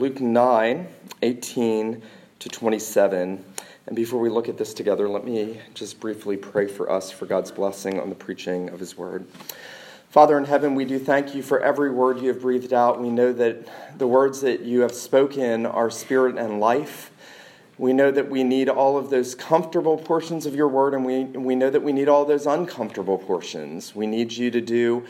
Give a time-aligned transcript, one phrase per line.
[0.00, 0.88] Luke 9
[1.20, 2.02] 18
[2.38, 3.44] to 27.
[3.86, 7.26] And before we look at this together, let me just briefly pray for us for
[7.26, 9.26] God's blessing on the preaching of His word.
[10.08, 12.98] Father in heaven, we do thank you for every word you have breathed out.
[12.98, 17.10] We know that the words that you have spoken are spirit and life.
[17.76, 21.24] We know that we need all of those comfortable portions of your word, and we,
[21.24, 23.94] we know that we need all those uncomfortable portions.
[23.94, 25.06] We need you to do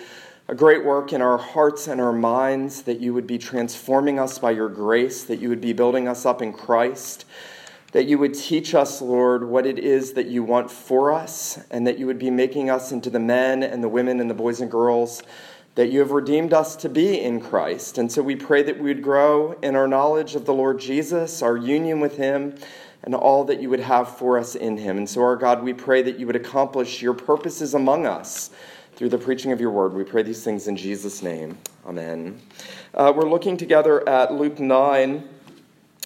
[0.50, 4.40] a great work in our hearts and our minds, that you would be transforming us
[4.40, 7.24] by your grace, that you would be building us up in Christ,
[7.92, 11.86] that you would teach us, Lord, what it is that you want for us, and
[11.86, 14.60] that you would be making us into the men and the women and the boys
[14.60, 15.22] and girls
[15.76, 17.96] that you have redeemed us to be in Christ.
[17.96, 21.42] And so we pray that we would grow in our knowledge of the Lord Jesus,
[21.42, 22.56] our union with him,
[23.04, 24.98] and all that you would have for us in him.
[24.98, 28.50] And so, our God, we pray that you would accomplish your purposes among us
[29.00, 29.94] through the preaching of your word.
[29.94, 31.56] We pray these things in Jesus' name.
[31.86, 32.38] Amen.
[32.92, 35.26] Uh, we're looking together at Luke 9,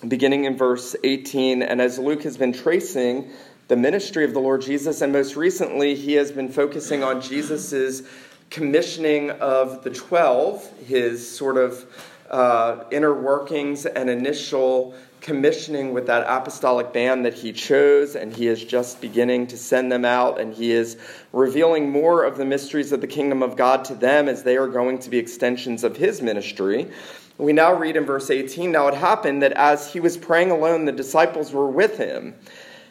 [0.07, 1.63] beginning in verse 18.
[1.63, 3.33] And as Luke has been tracing
[3.67, 8.03] the ministry of the Lord Jesus, and most recently, he has been focusing on Jesus'
[8.49, 11.85] commissioning of the 12, his sort of
[12.31, 18.47] uh, inner workings and initial commissioning with that apostolic band that he chose, and he
[18.47, 20.99] is just beginning to send them out, and he is
[21.33, 24.69] revealing more of the mysteries of the kingdom of God to them as they are
[24.69, 26.91] going to be extensions of his ministry.
[27.39, 30.85] We now read in verse 18 Now it happened that as he was praying alone,
[30.85, 32.35] the disciples were with him.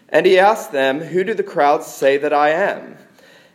[0.09, 2.98] And he asked them, Who do the crowds say that I am?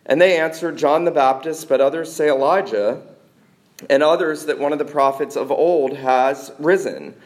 [0.07, 3.03] And they answered, John the Baptist, but others say Elijah,
[3.91, 7.17] and others that one of the prophets of old has risen.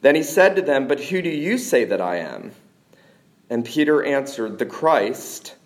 [0.00, 2.52] Then he said to them, But who do you say that I am?
[3.50, 5.56] And Peter answered, The Christ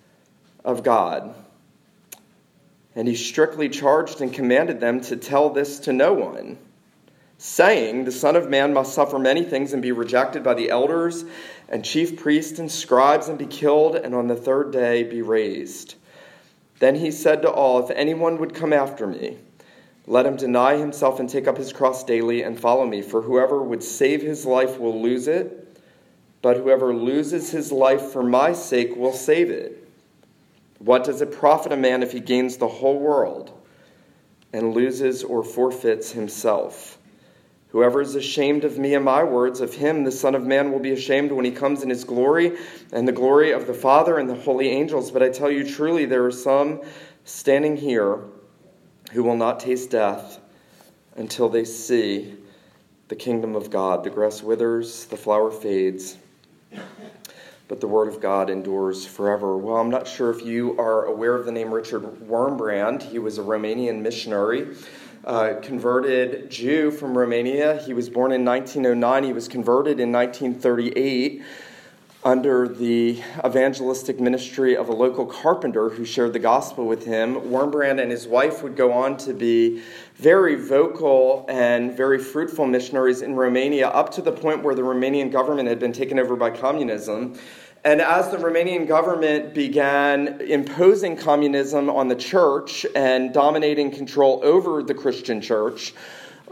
[0.65, 1.35] of God.
[2.95, 6.59] And he strictly charged and commanded them to tell this to no one,
[7.39, 11.25] saying, The Son of Man must suffer many things and be rejected by the elders
[11.69, 15.95] and chief priests and scribes and be killed, and on the third day be raised.
[16.79, 19.39] Then he said to all, If anyone would come after me,
[20.07, 23.03] let him deny himself and take up his cross daily and follow me.
[23.03, 25.81] For whoever would save his life will lose it,
[26.41, 29.89] but whoever loses his life for my sake will save it.
[30.79, 33.53] What does it profit a man if he gains the whole world
[34.53, 36.99] and loses or forfeits himself?
[37.69, 40.81] Whoever is ashamed of me and my words, of him the Son of Man will
[40.81, 42.59] be ashamed when he comes in his glory
[42.93, 45.11] and the glory of the Father and the holy angels.
[45.11, 46.83] But I tell you truly, there are some
[47.25, 48.25] standing here
[49.13, 50.41] who will not taste death
[51.17, 52.35] until they see
[53.09, 54.05] the kingdom of God.
[54.05, 56.17] The grass withers, the flower fades,
[57.69, 59.59] but the word of God endures forever.
[59.59, 63.03] Well, I'm not sure if you are aware of the name Richard Wurmbrand.
[63.03, 64.75] He was a Romanian missionary.
[65.25, 67.81] Uh, converted Jew from Romania.
[67.81, 69.23] He was born in 1909.
[69.23, 71.43] He was converted in 1938
[72.25, 77.35] under the evangelistic ministry of a local carpenter who shared the gospel with him.
[77.35, 79.83] Wurmbrand and his wife would go on to be
[80.15, 85.33] very vocal and very fruitful missionaries in Romania, up to the point where the Romanian
[85.33, 87.37] government had been taken over by communism.
[87.85, 94.85] And as the Romanian government began imposing communism on the church and dominating control over
[94.85, 95.93] the Christian church,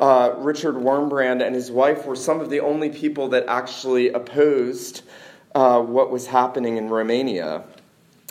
[0.01, 5.03] uh, Richard Wurmbrand and his wife were some of the only people that actually opposed
[5.55, 7.65] uh, what was happening in Romania.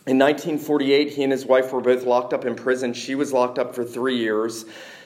[0.07, 2.93] In 1948, he and his wife were both locked up in prison.
[2.93, 4.65] She was locked up for three years.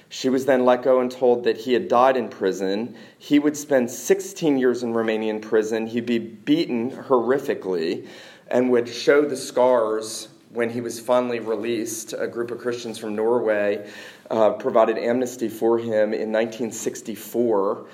[0.10, 2.96] She was then let go and told that he had died in prison.
[3.18, 5.88] He would spend 16 years in Romanian prison.
[5.88, 8.08] He'd be beaten horrifically
[8.48, 12.14] and would show the scars when he was finally released.
[12.14, 13.90] A group of Christians from Norway
[14.30, 17.88] uh, provided amnesty for him in 1964.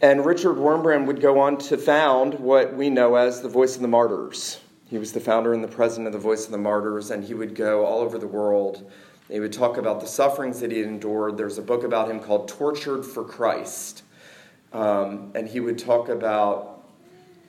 [0.00, 3.82] And Richard Wurmbrand would go on to found what we know as the Voice of
[3.82, 4.60] the Martyrs.
[4.90, 7.32] He was the founder and the president of the Voice of the Martyrs, and he
[7.32, 8.90] would go all over the world.
[9.30, 11.38] He would talk about the sufferings that he had endured.
[11.38, 14.02] There's a book about him called Tortured for Christ.
[14.74, 16.84] Um, and he would talk about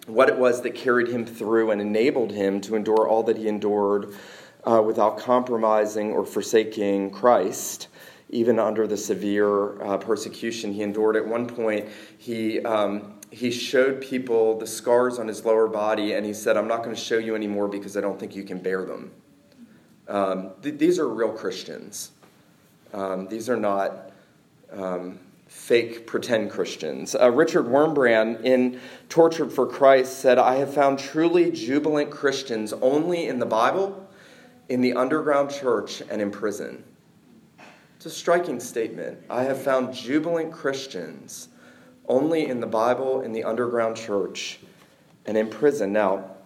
[0.08, 3.50] what it was that carried him through and enabled him to endure all that he
[3.50, 4.16] endured
[4.64, 7.90] uh, without compromising or forsaking Christ
[8.30, 11.16] even under the severe uh, persecution he endured.
[11.16, 11.88] At one point,
[12.18, 16.68] he, um, he showed people the scars on his lower body, and he said, I'm
[16.68, 19.12] not going to show you anymore because I don't think you can bear them.
[20.08, 22.12] Um, th- these are real Christians.
[22.94, 24.12] Um, these are not
[24.72, 27.16] um, fake pretend Christians.
[27.16, 28.80] Uh, Richard Wurmbrand in
[29.10, 34.08] Tortured for Christ, said, I have found truly jubilant Christians only in the Bible,
[34.70, 36.84] in the underground church, and in prison.
[38.08, 39.18] A striking statement.
[39.30, 41.50] I have found jubilant Christians
[42.08, 44.60] only in the Bible, in the underground church,
[45.26, 45.92] and in prison.
[45.92, 46.37] Now,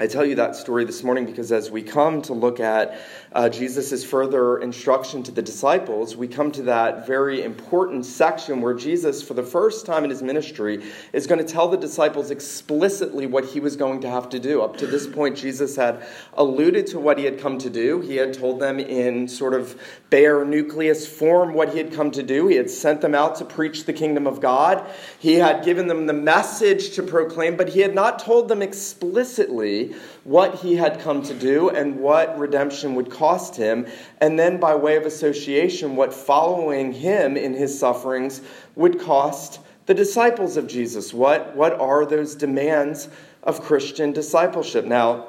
[0.00, 2.98] I tell you that story this morning because as we come to look at
[3.32, 8.72] uh, Jesus' further instruction to the disciples, we come to that very important section where
[8.72, 10.82] Jesus, for the first time in his ministry,
[11.12, 14.62] is going to tell the disciples explicitly what he was going to have to do.
[14.62, 16.02] Up to this point, Jesus had
[16.32, 18.00] alluded to what he had come to do.
[18.00, 22.22] He had told them in sort of bare nucleus form what he had come to
[22.22, 22.46] do.
[22.46, 24.82] He had sent them out to preach the kingdom of God.
[25.18, 29.89] He had given them the message to proclaim, but he had not told them explicitly
[30.24, 33.86] what he had come to do and what redemption would cost him,
[34.20, 38.40] and then by way of association, what following him in his sufferings
[38.74, 41.12] would cost the disciples of Jesus.
[41.12, 43.08] What, what are those demands
[43.42, 44.84] of Christian discipleship?
[44.84, 45.26] Now,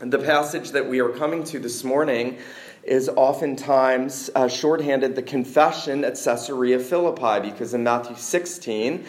[0.00, 2.38] the passage that we are coming to this morning
[2.84, 9.04] is oftentimes uh, shorthanded the confession at Caesarea Philippi because in Matthew 16,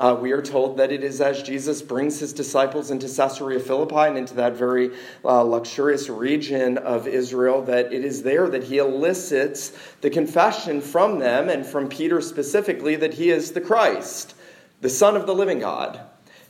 [0.00, 4.08] uh, we are told that it is as Jesus brings his disciples into Caesarea Philippi
[4.08, 4.92] and into that very
[5.22, 11.18] uh, luxurious region of Israel that it is there that he elicits the confession from
[11.18, 14.34] them and from Peter specifically that he is the Christ,
[14.80, 16.00] the Son of the living God.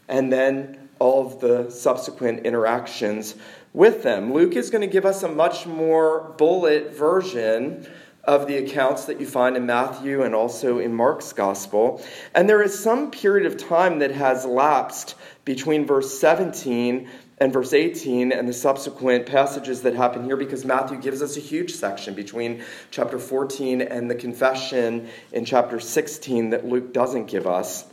[0.06, 3.34] And then all of the subsequent interactions
[3.72, 4.32] with them.
[4.32, 7.84] Luke is going to give us a much more bullet version
[8.24, 12.02] of the accounts that you find in Matthew and also in Mark's gospel.
[12.34, 15.14] And there is some period of time that has lapsed
[15.44, 17.08] between verse 17
[17.38, 21.40] and verse 18 and the subsequent passages that happen here because Matthew gives us a
[21.40, 27.46] huge section between chapter 14 and the confession in chapter 16 that Luke doesn't give
[27.46, 27.86] us.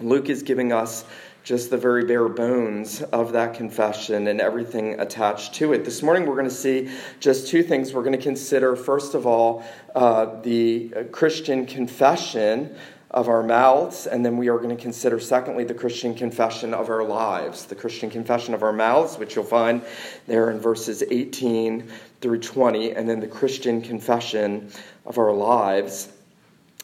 [0.00, 1.04] Luke is giving us
[1.42, 5.84] just the very bare bones of that confession and everything attached to it.
[5.84, 7.94] This morning, we're going to see just two things.
[7.94, 9.64] We're going to consider, first of all,
[9.94, 12.76] uh, the Christian confession
[13.10, 16.88] of our mouths, and then we are going to consider, secondly, the Christian confession of
[16.90, 17.64] our lives.
[17.64, 19.82] The Christian confession of our mouths, which you'll find
[20.26, 21.90] there in verses 18
[22.20, 24.70] through 20, and then the Christian confession
[25.06, 26.12] of our lives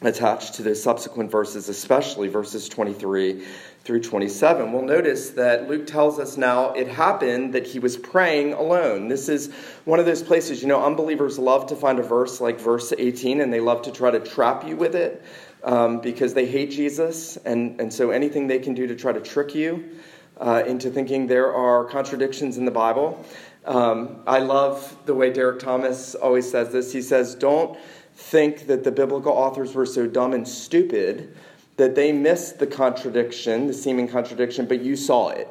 [0.03, 3.47] attached to the subsequent verses, especially verses 23
[3.87, 4.73] through 27.
[4.73, 9.06] We'll notice that Luke tells us now it happened that he was praying alone.
[9.06, 9.53] This is
[9.85, 13.41] one of those places, you know, unbelievers love to find a verse like verse 18
[13.41, 15.23] and they love to try to trap you with it
[15.62, 17.37] um, because they hate Jesus.
[17.37, 19.89] And, and so anything they can do to try to trick you
[20.41, 23.25] uh, into thinking there are contradictions in the Bible.
[23.67, 26.93] Um, I love the way Derek Thomas always says this.
[26.93, 27.79] He says, Don't
[28.17, 31.37] think that the biblical authors were so dumb and stupid
[31.76, 35.49] that they missed the contradiction, the seeming contradiction, but you saw it.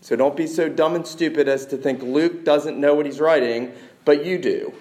[0.00, 3.20] So don't be so dumb and stupid as to think Luke doesn't know what he's
[3.20, 3.72] writing,
[4.04, 4.72] but you do.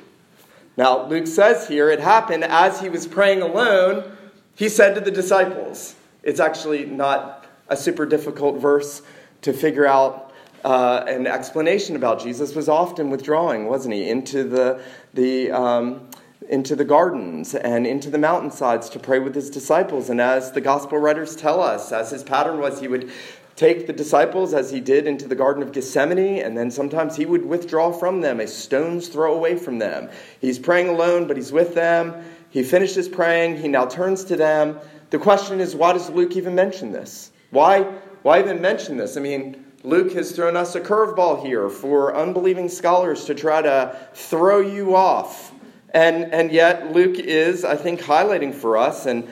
[0.78, 4.12] Now, Luke says here it happened as he was praying alone,
[4.56, 5.96] he said to the disciples.
[6.24, 9.02] It's actually not a super difficult verse
[9.42, 10.34] to figure out
[10.64, 12.22] uh, an explanation about.
[12.22, 14.82] Jesus was often withdrawing, wasn't he, into the,
[15.14, 16.10] the um,
[16.50, 20.10] into the gardens and into the mountainsides to pray with his disciples.
[20.10, 23.12] And as the gospel writers tell us, as his pattern was, he would
[23.56, 27.26] take the disciples as he did into the Garden of Gethsemane, and then sometimes he
[27.26, 30.10] would withdraw from them, a stone's throw away from them.
[30.40, 32.24] He's praying alone, but he's with them.
[32.52, 34.80] He finishes praying, he now turns to them.
[35.10, 37.32] The question is, why does Luke even mention this?
[37.50, 37.82] Why,
[38.22, 39.18] why even mention this?
[39.18, 43.98] I mean, Luke has thrown us a curveball here for unbelieving scholars to try to
[44.14, 45.52] throw you off
[45.94, 49.32] and, and yet, Luke is, I think, highlighting for us, and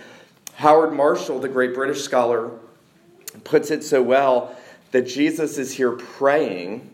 [0.55, 2.51] Howard Marshall, the great British scholar,
[3.43, 4.55] puts it so well
[4.91, 6.93] that Jesus is here praying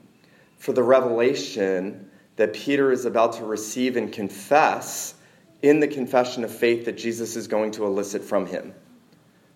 [0.58, 5.14] for the revelation that Peter is about to receive and confess
[5.62, 8.74] in the confession of faith that Jesus is going to elicit from him.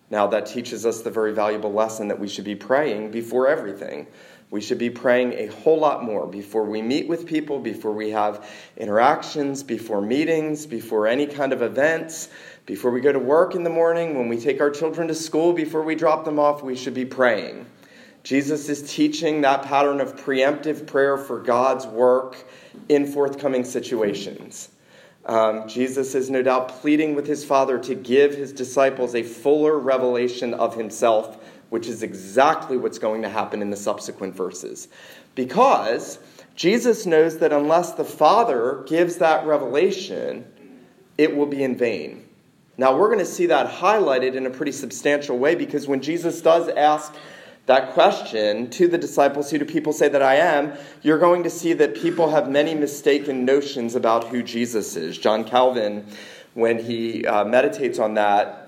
[0.08, 4.06] Now, that teaches us the very valuable lesson that we should be praying before everything.
[4.50, 8.10] We should be praying a whole lot more before we meet with people, before we
[8.10, 12.28] have interactions, before meetings, before any kind of events,
[12.64, 15.52] before we go to work in the morning, when we take our children to school,
[15.52, 17.66] before we drop them off, we should be praying.
[18.22, 22.36] Jesus is teaching that pattern of preemptive prayer for God's work
[22.88, 24.68] in forthcoming situations.
[25.24, 29.76] Um, Jesus is no doubt pleading with his Father to give his disciples a fuller
[29.76, 31.36] revelation of himself
[31.70, 34.88] which is exactly what's going to happen in the subsequent verses.
[35.34, 36.18] Because
[36.54, 40.46] Jesus knows that unless the Father gives that revelation,
[41.18, 42.26] it will be in vain.
[42.78, 46.40] Now, we're going to see that highlighted in a pretty substantial way because when Jesus
[46.42, 47.14] does ask
[47.66, 50.72] that question to the disciples, Who do people say that I am?
[51.02, 55.18] you're going to see that people have many mistaken notions about who Jesus is.
[55.18, 56.06] John Calvin,
[56.54, 58.65] when he uh, meditates on that,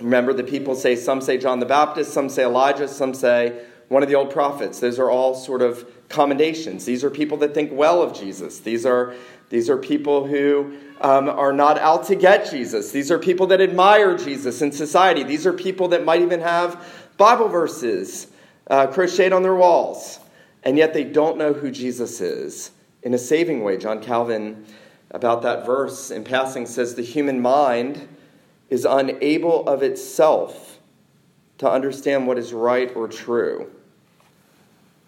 [0.00, 4.02] Remember, the people say, some say John the Baptist, some say Elijah, some say one
[4.02, 4.80] of the old prophets.
[4.80, 6.84] Those are all sort of commendations.
[6.84, 8.60] These are people that think well of Jesus.
[8.60, 9.14] These are,
[9.50, 12.90] these are people who um, are not out to get Jesus.
[12.90, 15.24] These are people that admire Jesus in society.
[15.24, 16.86] These are people that might even have
[17.18, 18.28] Bible verses
[18.68, 20.20] uh, crocheted on their walls,
[20.62, 22.70] and yet they don't know who Jesus is
[23.02, 23.76] in a saving way.
[23.76, 24.64] John Calvin,
[25.10, 28.08] about that verse in passing, says the human mind
[28.72, 30.78] is unable of itself
[31.58, 33.70] to understand what is right or true.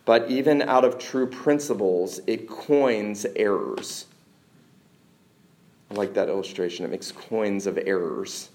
[0.04, 4.04] But even out of true principles, it coins errors.
[5.90, 6.85] I like that illustration.
[6.85, 8.50] It makes coins of errors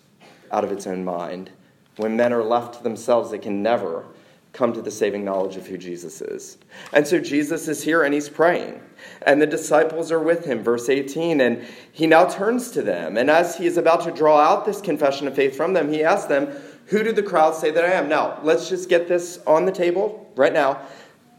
[0.51, 1.49] out of its own mind.
[1.97, 4.05] When men are left to themselves, they can never
[4.53, 6.57] come to the saving knowledge of who Jesus is.
[6.91, 8.81] And so Jesus is here and he's praying.
[9.21, 11.39] And the disciples are with him, verse 18.
[11.39, 13.17] And he now turns to them.
[13.17, 16.03] And as he is about to draw out this confession of faith from them, he
[16.03, 16.47] asks them,
[16.87, 18.09] Who do the crowd say that I am?
[18.09, 20.81] Now, let's just get this on the table right now.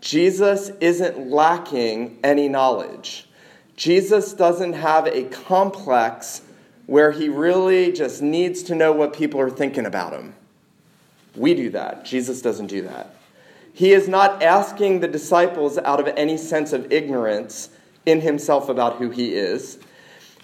[0.00, 3.28] Jesus isn't lacking any knowledge.
[3.76, 6.42] Jesus doesn't have a complex
[6.86, 10.34] where he really just needs to know what people are thinking about him.
[11.36, 12.04] We do that.
[12.04, 13.14] Jesus doesn't do that.
[13.72, 17.70] He is not asking the disciples out of any sense of ignorance
[18.04, 19.78] in himself about who he is.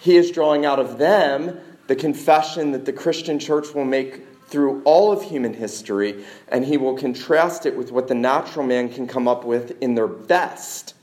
[0.00, 4.80] He is drawing out of them the confession that the Christian church will make through
[4.84, 9.06] all of human history, and he will contrast it with what the natural man can
[9.06, 10.94] come up with in their best,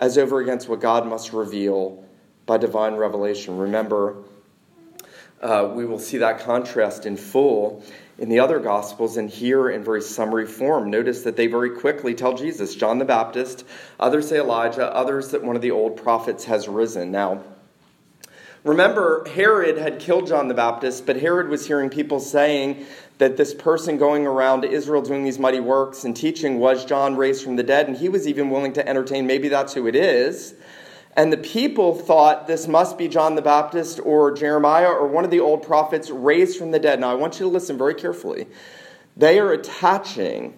[0.00, 2.04] as over against what God must reveal
[2.46, 3.56] by divine revelation.
[3.56, 4.16] Remember,
[5.40, 7.84] uh, we will see that contrast in full
[8.18, 10.90] in the other Gospels and here in very summary form.
[10.90, 13.64] Notice that they very quickly tell Jesus, John the Baptist,
[13.98, 17.10] others say Elijah, others that one of the old prophets has risen.
[17.10, 17.42] Now,
[18.62, 22.86] remember, Herod had killed John the Baptist, but Herod was hearing people saying
[23.18, 27.44] that this person going around Israel doing these mighty works and teaching was John raised
[27.44, 30.54] from the dead, and he was even willing to entertain maybe that's who it is.
[31.16, 35.30] And the people thought this must be John the Baptist or Jeremiah or one of
[35.30, 36.98] the old prophets raised from the dead.
[37.00, 38.46] Now, I want you to listen very carefully.
[39.16, 40.54] They are attaching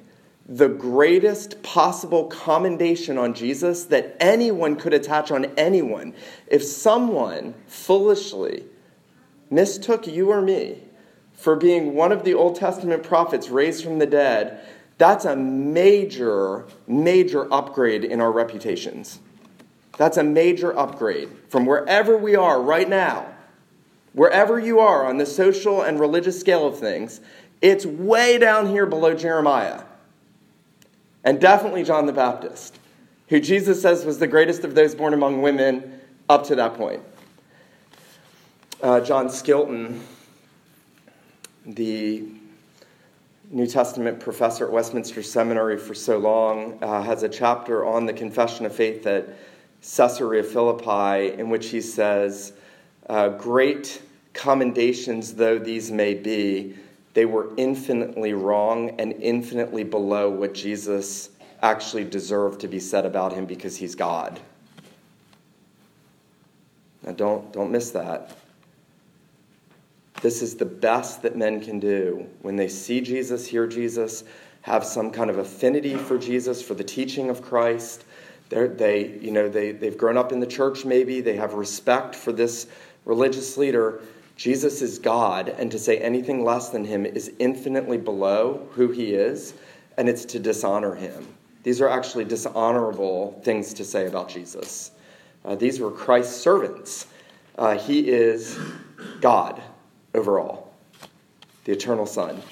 [0.48, 6.14] the greatest possible commendation on Jesus that anyone could attach on anyone.
[6.46, 8.64] If someone foolishly
[9.50, 10.82] mistook you or me
[11.34, 16.66] for being one of the Old Testament prophets raised from the dead, that's a major,
[16.86, 19.20] major upgrade in our reputations.
[19.96, 23.32] That's a major upgrade from wherever we are right now.
[24.12, 27.20] Wherever you are on the social and religious scale of things,
[27.60, 29.82] it's way down here below Jeremiah.
[31.24, 32.78] And definitely John the Baptist,
[33.28, 37.02] who Jesus says was the greatest of those born among women up to that point.
[38.82, 40.00] Uh, John Skilton,
[41.64, 42.24] the
[43.50, 48.12] New Testament professor at Westminster Seminary for so long, uh, has a chapter on the
[48.12, 49.28] confession of faith that
[49.94, 52.52] Caesarea Philippi, in which he says,
[53.08, 54.02] uh, Great
[54.32, 56.74] commendations though these may be,
[57.14, 61.30] they were infinitely wrong and infinitely below what Jesus
[61.62, 64.38] actually deserved to be said about him because he's God.
[67.02, 68.36] Now, don't, don't miss that.
[70.20, 74.24] This is the best that men can do when they see Jesus, hear Jesus,
[74.62, 78.04] have some kind of affinity for Jesus, for the teaching of Christ
[78.48, 82.14] they're, they, you know, they, they've grown up in the church maybe, they have respect
[82.14, 82.66] for this
[83.04, 84.00] religious leader.
[84.36, 89.14] Jesus is God, and to say anything less than him is infinitely below who he
[89.14, 89.54] is,
[89.96, 91.26] and it's to dishonor him.
[91.62, 94.92] These are actually dishonorable things to say about Jesus.
[95.44, 97.06] Uh, these were Christ's servants.
[97.56, 98.58] Uh, he is
[99.20, 99.60] God
[100.14, 100.72] overall,
[101.64, 102.42] the eternal Son.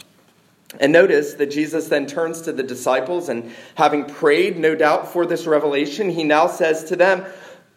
[0.80, 5.26] And notice that Jesus then turns to the disciples, and having prayed, no doubt, for
[5.26, 7.24] this revelation, he now says to them,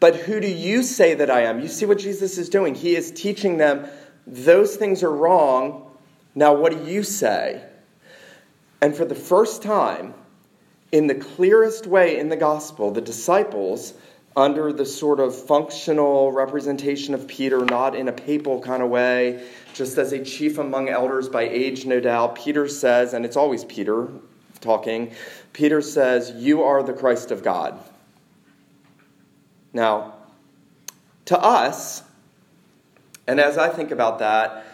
[0.00, 1.60] But who do you say that I am?
[1.60, 2.74] You see what Jesus is doing?
[2.74, 3.88] He is teaching them
[4.26, 5.90] those things are wrong.
[6.34, 7.64] Now, what do you say?
[8.80, 10.14] And for the first time,
[10.92, 13.94] in the clearest way in the gospel, the disciples,
[14.36, 19.44] under the sort of functional representation of Peter, not in a papal kind of way,
[19.74, 23.64] just as a chief among elders by age, no doubt, Peter says, and it's always
[23.64, 24.08] Peter
[24.60, 25.12] talking,
[25.52, 27.78] Peter says, You are the Christ of God.
[29.72, 30.14] Now,
[31.26, 32.02] to us,
[33.26, 34.64] and as I think about that,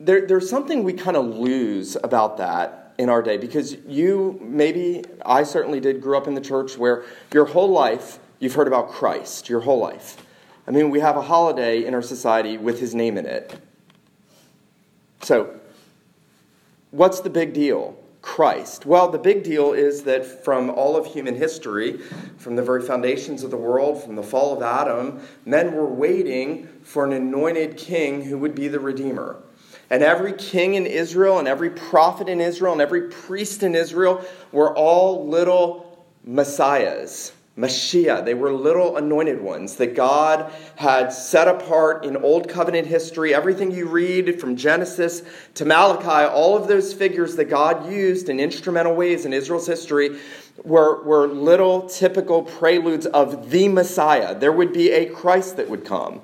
[0.00, 5.04] there, there's something we kind of lose about that in our day because you, maybe
[5.24, 8.90] I certainly did, grew up in the church where your whole life you've heard about
[8.90, 10.24] Christ, your whole life.
[10.66, 13.58] I mean, we have a holiday in our society with his name in it.
[15.22, 15.58] So,
[16.90, 17.96] what's the big deal?
[18.20, 18.84] Christ.
[18.84, 21.98] Well, the big deal is that from all of human history,
[22.36, 26.68] from the very foundations of the world, from the fall of Adam, men were waiting
[26.82, 29.42] for an anointed king who would be the Redeemer.
[29.88, 34.22] And every king in Israel, and every prophet in Israel, and every priest in Israel
[34.52, 37.32] were all little messiahs.
[37.58, 38.24] Mashiach.
[38.24, 43.34] They were little anointed ones that God had set apart in Old Covenant history.
[43.34, 45.22] Everything you read from Genesis
[45.54, 50.20] to Malachi, all of those figures that God used in instrumental ways in Israel's history
[50.62, 54.38] were, were little typical preludes of the Messiah.
[54.38, 56.20] There would be a Christ that would come.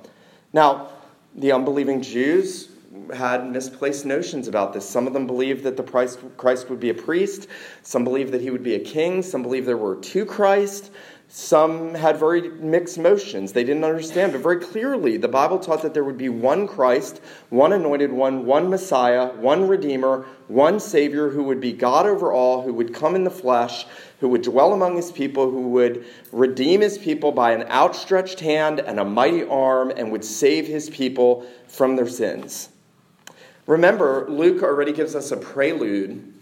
[0.53, 0.91] Now,
[1.35, 2.69] the unbelieving Jews
[3.13, 4.89] had misplaced notions about this.
[4.89, 7.49] Some of them believed that the Christ, Christ would be a priest.
[7.83, 9.23] Some believed that he would be a king.
[9.23, 10.93] Some believed there were two Christ.
[11.37, 13.53] Some had very mixed motions.
[13.53, 17.21] They didn't understand, but very clearly, the Bible taught that there would be one Christ,
[17.51, 22.63] one anointed one, one Messiah, one Redeemer, one Savior who would be God over all,
[22.63, 23.85] who would come in the flesh,
[24.21, 28.79] who would dwell among his people, who would redeem his people by an outstretched hand
[28.79, 32.69] and a mighty arm, and would save his people from their sins.
[33.67, 36.34] Remember, Luke already gives us a prelude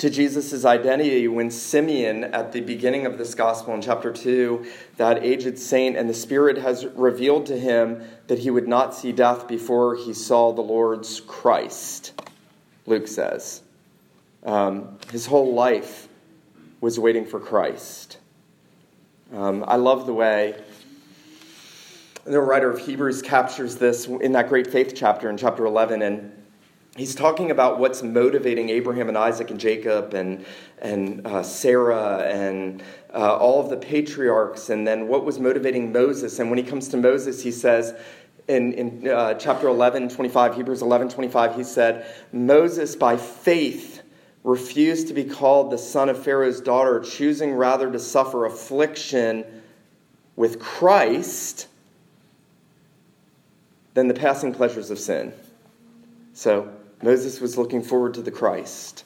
[0.00, 4.64] to Jesus' identity when Simeon, at the beginning of this gospel in chapter 2,
[4.96, 9.12] that aged saint, and the Spirit has revealed to him that he would not see
[9.12, 12.18] death before he saw the Lord's Christ,
[12.86, 13.60] Luke says.
[14.42, 16.08] Um, his whole life
[16.80, 18.16] was waiting for Christ.
[19.34, 20.58] Um, I love the way
[22.24, 26.00] the writer of Hebrews captures this in that great faith chapter in chapter 11.
[26.00, 26.39] And
[27.00, 30.44] he's talking about what's motivating Abraham and Isaac and Jacob and,
[30.82, 32.82] and uh, Sarah and
[33.14, 36.38] uh, all of the patriarchs, and then what was motivating Moses.
[36.38, 37.94] And when he comes to Moses, he says,
[38.48, 44.02] in, in uh, chapter 11, 25, Hebrews 11, 25, he said, Moses by faith
[44.44, 49.44] refused to be called the son of Pharaoh's daughter, choosing rather to suffer affliction
[50.36, 51.66] with Christ
[53.94, 55.32] than the passing pleasures of sin.
[56.32, 56.70] So,
[57.02, 59.04] Moses was looking forward to the Christ.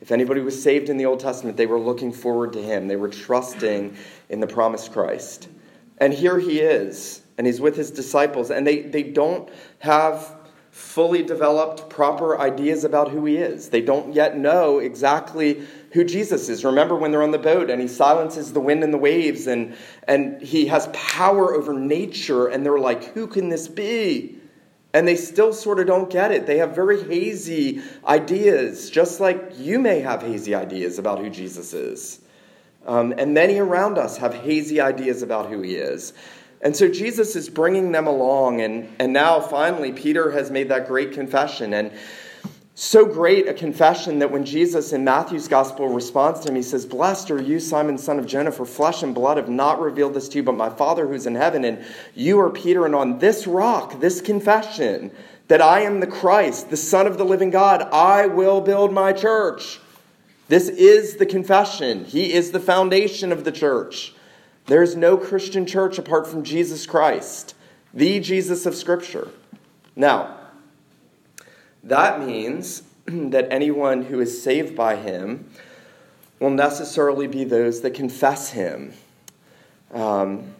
[0.00, 2.88] If anybody was saved in the Old Testament, they were looking forward to him.
[2.88, 3.96] They were trusting
[4.28, 5.48] in the promised Christ.
[5.98, 10.36] And here he is, and he's with his disciples, and they, they don't have
[10.70, 13.68] fully developed proper ideas about who he is.
[13.68, 16.64] They don't yet know exactly who Jesus is.
[16.64, 19.76] Remember when they're on the boat and he silences the wind and the waves and,
[20.08, 24.40] and he has power over nature, and they're like, who can this be?
[24.94, 26.46] And they still sort of don't get it.
[26.46, 31.74] They have very hazy ideas, just like you may have hazy ideas about who Jesus
[31.74, 32.20] is.
[32.86, 36.12] Um, and many around us have hazy ideas about who he is.
[36.60, 38.62] And so Jesus is bringing them along.
[38.62, 41.74] And, and now, finally, Peter has made that great confession.
[41.74, 41.92] And
[42.76, 46.84] so great a confession that when Jesus in Matthew's gospel responds to him, he says,
[46.84, 50.28] Blessed are you, Simon, son of Jonah, for flesh and blood have not revealed this
[50.30, 51.64] to you, but my Father who's in heaven.
[51.64, 51.84] And
[52.16, 55.12] you are Peter, and on this rock, this confession,
[55.46, 59.12] that I am the Christ, the Son of the living God, I will build my
[59.12, 59.78] church.
[60.48, 62.04] This is the confession.
[62.04, 64.14] He is the foundation of the church.
[64.66, 67.54] There is no Christian church apart from Jesus Christ,
[67.92, 69.28] the Jesus of Scripture.
[69.94, 70.43] Now,
[71.84, 75.50] that means that anyone who is saved by him
[76.40, 78.92] will necessarily be those that confess him.
[79.92, 80.54] Um,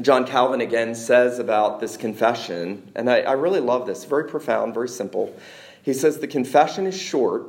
[0.00, 4.74] John Calvin again says about this confession, and I, I really love this, very profound,
[4.74, 5.34] very simple.
[5.82, 7.46] He says, The confession is short,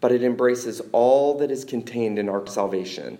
[0.00, 3.18] but it embraces all that is contained in our salvation.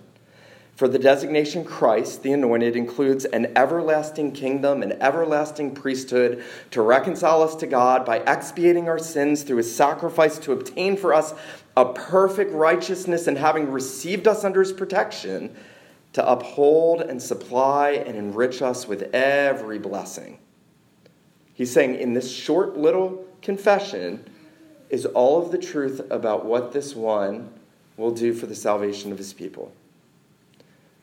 [0.81, 7.43] For the designation Christ, the anointed, includes an everlasting kingdom, an everlasting priesthood to reconcile
[7.43, 11.35] us to God by expiating our sins through his sacrifice to obtain for us
[11.77, 15.55] a perfect righteousness and having received us under his protection
[16.15, 20.39] to uphold and supply and enrich us with every blessing.
[21.53, 24.25] He's saying in this short little confession
[24.89, 27.51] is all of the truth about what this one
[27.99, 29.75] will do for the salvation of his people.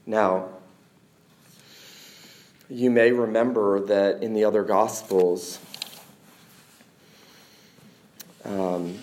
[0.10, 0.48] Now,
[2.70, 5.60] you may remember that in the other Gospels,
[8.46, 8.98] um,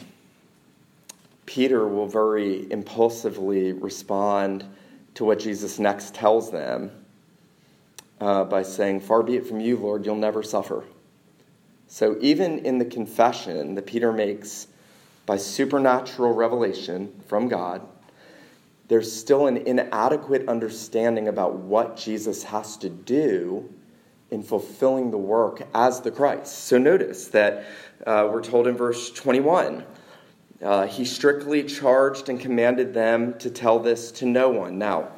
[1.44, 4.64] Peter will very impulsively respond
[5.12, 6.90] to what Jesus next tells them
[8.18, 10.84] uh, by saying, Far be it from you, Lord, you'll never suffer.
[11.86, 14.68] So, even in the confession that Peter makes
[15.26, 17.86] by supernatural revelation from God,
[18.88, 23.68] there's still an inadequate understanding about what Jesus has to do
[24.30, 26.64] in fulfilling the work as the Christ.
[26.64, 27.64] So notice that
[28.06, 29.84] uh, we're told in verse 21
[30.62, 34.78] Uh, he strictly charged and commanded them to tell this to no one.
[34.78, 35.08] Now,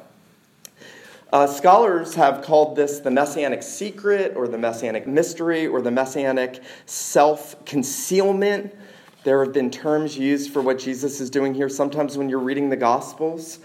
[1.31, 6.61] uh, scholars have called this the messianic secret or the messianic mystery or the messianic
[6.85, 8.73] self concealment.
[9.27, 11.67] There have been terms used for what Jesus is doing here.
[11.67, 13.59] Sometimes when you're reading the Gospels,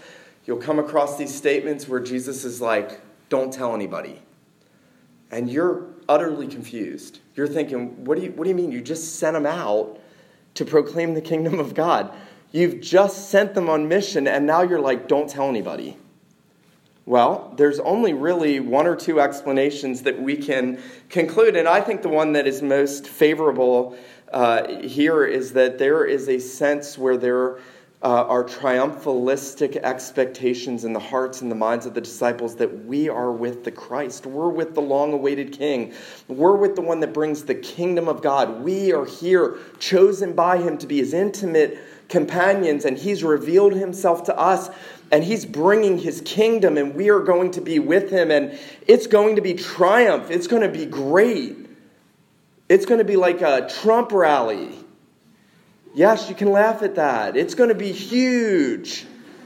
[0.45, 2.99] you'll come across these statements where Jesus is like,
[3.29, 4.21] Don't tell anybody.
[5.31, 7.21] And you're utterly confused.
[7.33, 8.73] You're thinking, What do you, what do you mean?
[8.73, 10.01] You just sent them out
[10.55, 12.13] to proclaim the kingdom of God.
[12.51, 15.95] You've just sent them on mission, and now you're like, don't tell anybody.
[17.05, 22.01] Well, there's only really one or two explanations that we can conclude, and I think
[22.01, 23.97] the one that is most favorable
[24.33, 27.59] uh, here is that there is a sense where there
[28.01, 33.07] uh, are triumphalistic expectations in the hearts and the minds of the disciples that we
[33.07, 34.25] are with the Christ.
[34.25, 35.93] We're with the long awaited King.
[36.27, 38.61] We're with the one that brings the kingdom of God.
[38.61, 41.77] We are here, chosen by Him to be His intimate
[42.09, 44.69] companions, and He's revealed Himself to us.
[45.11, 49.05] And he's bringing his kingdom, and we are going to be with him, and it's
[49.05, 50.31] going to be triumph.
[50.31, 51.62] It's going to be great.
[52.73, 54.71] It's going to be like a Trump rally.
[55.93, 57.37] Yes, you can laugh at that.
[57.37, 59.05] It's going to be huge.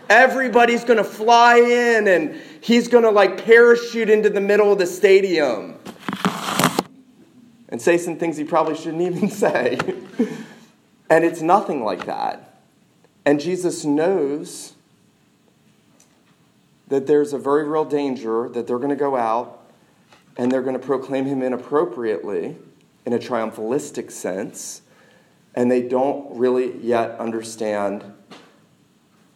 [0.09, 4.77] Everybody's going to fly in and he's going to like parachute into the middle of
[4.77, 5.77] the stadium
[7.67, 9.77] and say some things he probably shouldn't even say.
[11.09, 12.61] and it's nothing like that.
[13.25, 14.71] And Jesus knows
[16.87, 19.65] that there's a very real danger that they're going to go out
[20.37, 22.55] and they're going to proclaim him inappropriately
[23.07, 24.81] in a triumphalistic sense
[25.55, 28.03] and they don't really yet understand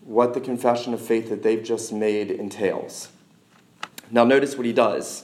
[0.01, 3.07] what the confession of faith that they've just made entails.
[4.11, 5.23] Now, notice what he does.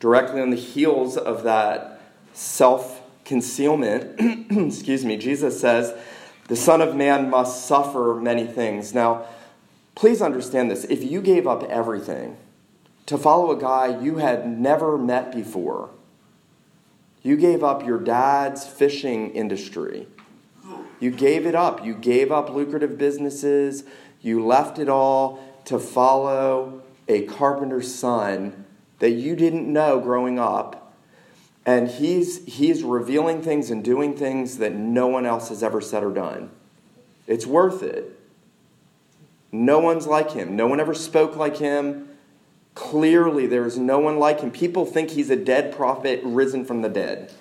[0.00, 2.00] Directly on the heels of that
[2.32, 5.94] self concealment, excuse me, Jesus says,
[6.48, 8.92] The Son of Man must suffer many things.
[8.92, 9.24] Now,
[9.94, 10.82] please understand this.
[10.82, 12.38] If you gave up everything
[13.06, 15.90] to follow a guy you had never met before,
[17.24, 20.06] you gave up your dad's fishing industry,
[21.00, 21.84] you gave it up.
[21.84, 23.84] You gave up lucrative businesses.
[24.22, 28.64] You left it all to follow a carpenter's son
[29.00, 30.94] that you didn't know growing up.
[31.66, 36.02] And he's, he's revealing things and doing things that no one else has ever said
[36.02, 36.50] or done.
[37.26, 38.18] It's worth it.
[39.52, 40.56] No one's like him.
[40.56, 42.08] No one ever spoke like him.
[42.74, 44.50] Clearly, there is no one like him.
[44.50, 47.32] People think he's a dead prophet risen from the dead.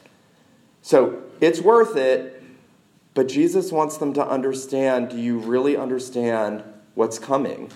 [0.81, 2.43] So it's worth it
[3.13, 6.63] but Jesus wants them to understand do you really understand
[6.95, 7.71] what's coming?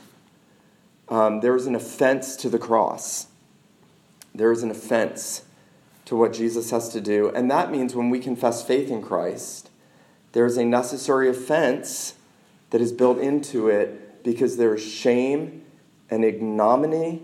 [1.10, 3.28] Um, there is an offense to the cross.
[4.34, 5.43] There is an offense
[6.06, 7.30] to what Jesus has to do.
[7.30, 9.70] And that means when we confess faith in Christ,
[10.34, 12.15] there is a necessary offense
[12.72, 15.63] that is built into it because there is shame
[16.10, 17.24] and ignominy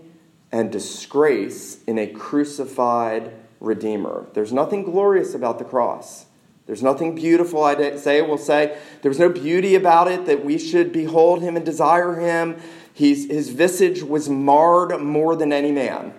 [0.52, 4.26] and disgrace in a crucified Redeemer.
[4.34, 6.26] There's nothing glorious about the cross.
[6.66, 8.22] There's nothing beautiful, I'd say.
[8.22, 12.60] We'll say there's no beauty about it that we should behold him and desire him.
[12.92, 16.14] He's, his visage was marred more than any man.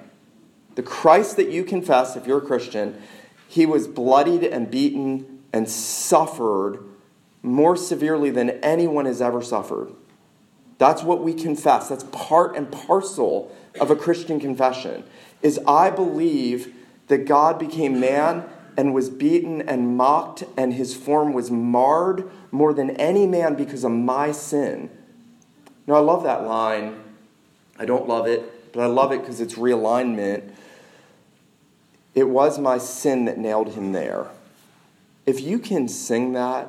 [0.76, 3.02] The Christ that you confess, if you're a Christian,
[3.48, 6.84] he was bloodied and beaten and suffered
[7.42, 9.94] more severely than anyone has ever suffered.
[10.78, 11.90] That's what we confess.
[11.90, 15.04] That's part and parcel of a Christian confession.
[15.42, 16.74] Is I believe
[17.08, 18.46] that God became man
[18.78, 23.84] and was beaten and mocked, and his form was marred more than any man because
[23.84, 24.90] of my sin.
[25.88, 27.00] Now, I love that line.
[27.78, 30.52] I don't love it, but I love it because it's realignment.
[32.14, 34.28] It was my sin that nailed him there.
[35.26, 36.68] If you can sing that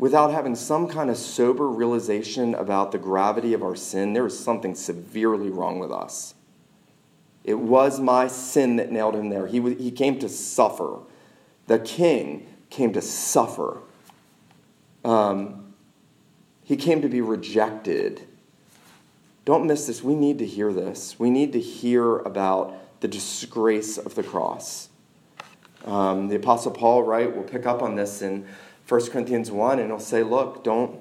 [0.00, 4.36] without having some kind of sober realization about the gravity of our sin, there is
[4.36, 6.34] something severely wrong with us.
[7.44, 9.46] It was my sin that nailed him there.
[9.46, 11.00] He, he came to suffer.
[11.66, 13.82] The king came to suffer.
[15.04, 15.74] Um,
[16.64, 18.26] he came to be rejected.
[19.44, 20.02] Don't miss this.
[20.02, 21.18] We need to hear this.
[21.18, 24.88] We need to hear about the disgrace of the cross.
[25.84, 28.46] Um, the Apostle Paul, right, will pick up on this in
[28.90, 31.00] 1 Corinthians 1 and he'll say, Look, don't,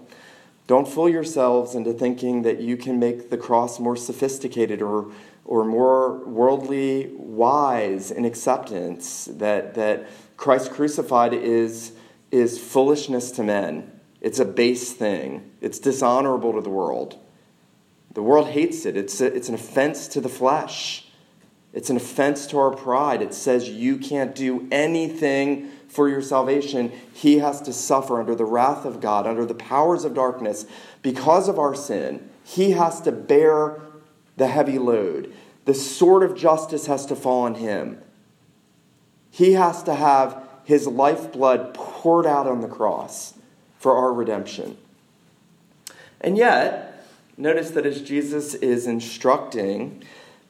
[0.67, 5.11] don't fool yourselves into thinking that you can make the cross more sophisticated or
[5.49, 11.93] or more worldly wise in acceptance that, that Christ crucified is,
[12.29, 13.91] is foolishness to men.
[14.21, 17.17] It's a base thing, it's dishonorable to the world.
[18.13, 21.07] The world hates it, it's, a, it's an offense to the flesh.
[21.73, 23.23] It's an offense to our pride.
[23.23, 26.91] It says you can't do anything for your salvation.
[27.13, 30.65] He has to suffer under the wrath of God, under the powers of darkness
[31.01, 32.29] because of our sin.
[32.43, 33.81] He has to bear
[34.37, 35.33] the heavy load.
[35.65, 38.01] The sword of justice has to fall on him.
[39.29, 43.33] He has to have his lifeblood poured out on the cross
[43.77, 44.77] for our redemption.
[46.21, 47.05] And yet,
[47.37, 50.03] notice that as Jesus is instructing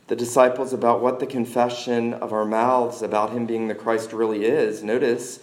[0.09, 4.43] the disciples about what the confession of our mouths about him being the Christ really
[4.43, 5.39] is, notice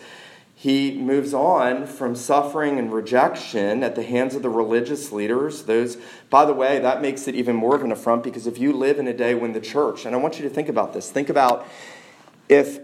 [0.56, 5.64] he moves on from suffering and rejection at the hands of the religious leaders.
[5.64, 5.98] Those,
[6.30, 8.98] by the way, that makes it even more of an affront because if you live
[8.98, 11.28] in a day when the church, and I want you to think about this, think
[11.28, 11.68] about
[12.48, 12.80] if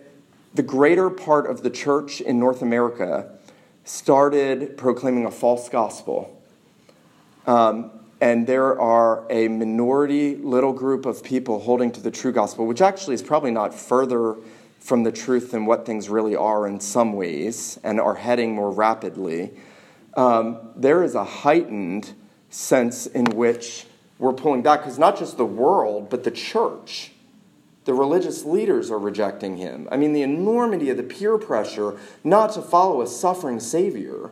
[0.55, 3.38] the greater part of the church in North America
[3.85, 6.40] started proclaiming a false gospel.
[7.45, 7.90] Um,
[8.23, 12.81] and there are a minority little group of people holding to the true gospel, which
[12.81, 14.37] actually is probably not further
[14.79, 18.71] from the truth than what things really are in some ways and are heading more
[18.71, 19.51] rapidly,
[20.17, 22.13] um, there is a heightened
[22.49, 23.87] sense in which
[24.21, 27.11] we're pulling back because not just the world, but the church,
[27.87, 29.89] the religious leaders are rejecting him.
[29.91, 34.31] I mean, the enormity of the peer pressure not to follow a suffering Savior,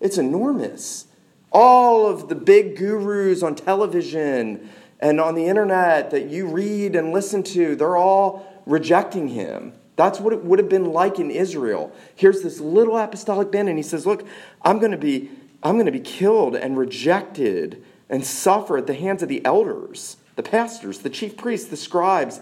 [0.00, 1.06] it's enormous.
[1.52, 4.68] All of the big gurus on television
[5.00, 9.72] and on the internet that you read and listen to, they're all rejecting him.
[9.96, 11.92] That's what it would have been like in Israel.
[12.14, 14.26] Here's this little apostolic band, and he says, Look,
[14.62, 15.30] I'm going to be,
[15.62, 20.18] I'm going to be killed and rejected and suffer at the hands of the elders,
[20.36, 22.40] the pastors, the chief priests, the scribes.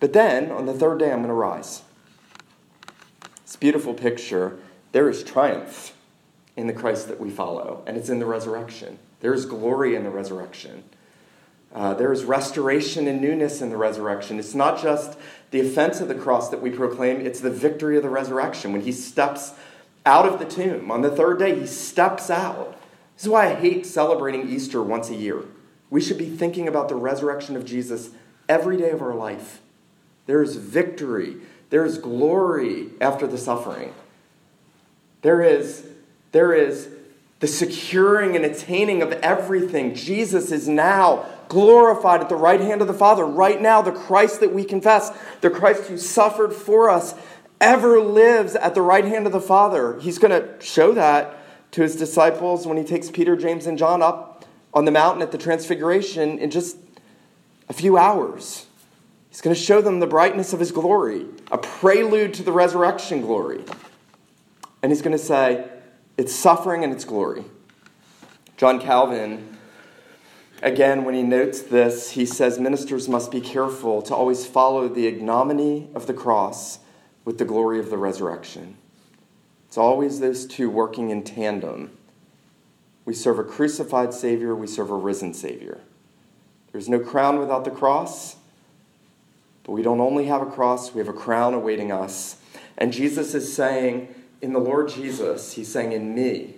[0.00, 1.82] But then, on the third day, I'm going to rise.
[3.44, 4.58] This beautiful picture.
[4.90, 5.94] There is triumph
[6.56, 8.98] in the Christ that we follow, and it's in the resurrection.
[9.20, 10.84] There is glory in the resurrection.
[11.74, 14.38] Uh, there is restoration and newness in the resurrection.
[14.38, 15.18] It's not just
[15.50, 18.72] the offense of the cross that we proclaim, it's the victory of the resurrection.
[18.72, 19.52] When he steps
[20.04, 22.76] out of the tomb on the third day, he steps out.
[23.14, 25.44] This is why I hate celebrating Easter once a year.
[25.90, 28.10] We should be thinking about the resurrection of Jesus
[28.48, 29.60] every day of our life.
[30.26, 31.36] There is victory,
[31.70, 33.94] there is glory after the suffering.
[35.22, 35.86] There is,
[36.32, 36.88] there is
[37.40, 39.94] the securing and attaining of everything.
[39.94, 43.24] Jesus is now glorified at the right hand of the Father.
[43.26, 47.14] Right now, the Christ that we confess, the Christ who suffered for us,
[47.60, 49.98] ever lives at the right hand of the Father.
[50.00, 51.36] He's going to show that
[51.72, 55.32] to his disciples when he takes Peter, James, and John up on the mountain at
[55.32, 56.76] the Transfiguration in just
[57.68, 58.66] a few hours.
[59.30, 63.22] He's going to show them the brightness of his glory, a prelude to the resurrection
[63.22, 63.64] glory.
[64.82, 65.66] And he's going to say,
[66.22, 67.44] it's suffering and it's glory.
[68.56, 69.58] John Calvin
[70.62, 75.08] Again, when he notes this, he says ministers must be careful to always follow the
[75.08, 76.78] ignominy of the cross
[77.24, 78.76] with the glory of the resurrection.
[79.66, 81.90] It's always those two working in tandem.
[83.04, 85.80] We serve a crucified Savior, we serve a risen Savior.
[86.70, 88.36] There's no crown without the cross,
[89.64, 92.36] but we don't only have a cross, we have a crown awaiting us.
[92.78, 96.56] And Jesus is saying, in the Lord Jesus, He's saying, in me,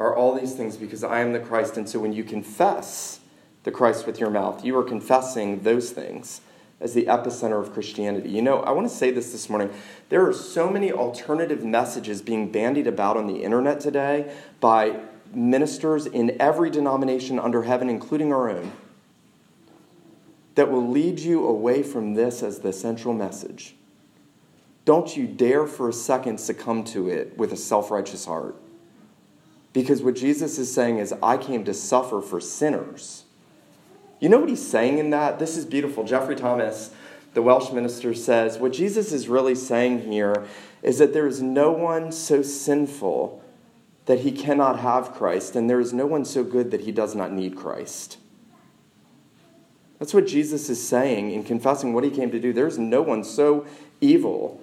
[0.00, 1.76] are all these things because I am the Christ.
[1.76, 3.20] And so when you confess
[3.62, 6.40] the Christ with your mouth, you are confessing those things
[6.80, 8.30] as the epicenter of Christianity.
[8.30, 9.70] You know, I want to say this this morning.
[10.08, 15.00] There are so many alternative messages being bandied about on the internet today by
[15.32, 18.72] ministers in every denomination under heaven, including our own,
[20.56, 23.74] that will lead you away from this as the central message.
[24.84, 28.56] Don't you dare for a second succumb to it with a self righteous heart.
[29.72, 33.24] Because what Jesus is saying is, I came to suffer for sinners.
[34.20, 35.38] You know what he's saying in that?
[35.38, 36.04] This is beautiful.
[36.04, 36.92] Geoffrey Thomas,
[37.34, 40.46] the Welsh minister, says what Jesus is really saying here
[40.82, 43.42] is that there is no one so sinful
[44.06, 47.14] that he cannot have Christ, and there is no one so good that he does
[47.14, 48.18] not need Christ.
[49.98, 52.52] That's what Jesus is saying in confessing what he came to do.
[52.52, 53.66] There's no one so
[54.02, 54.60] evil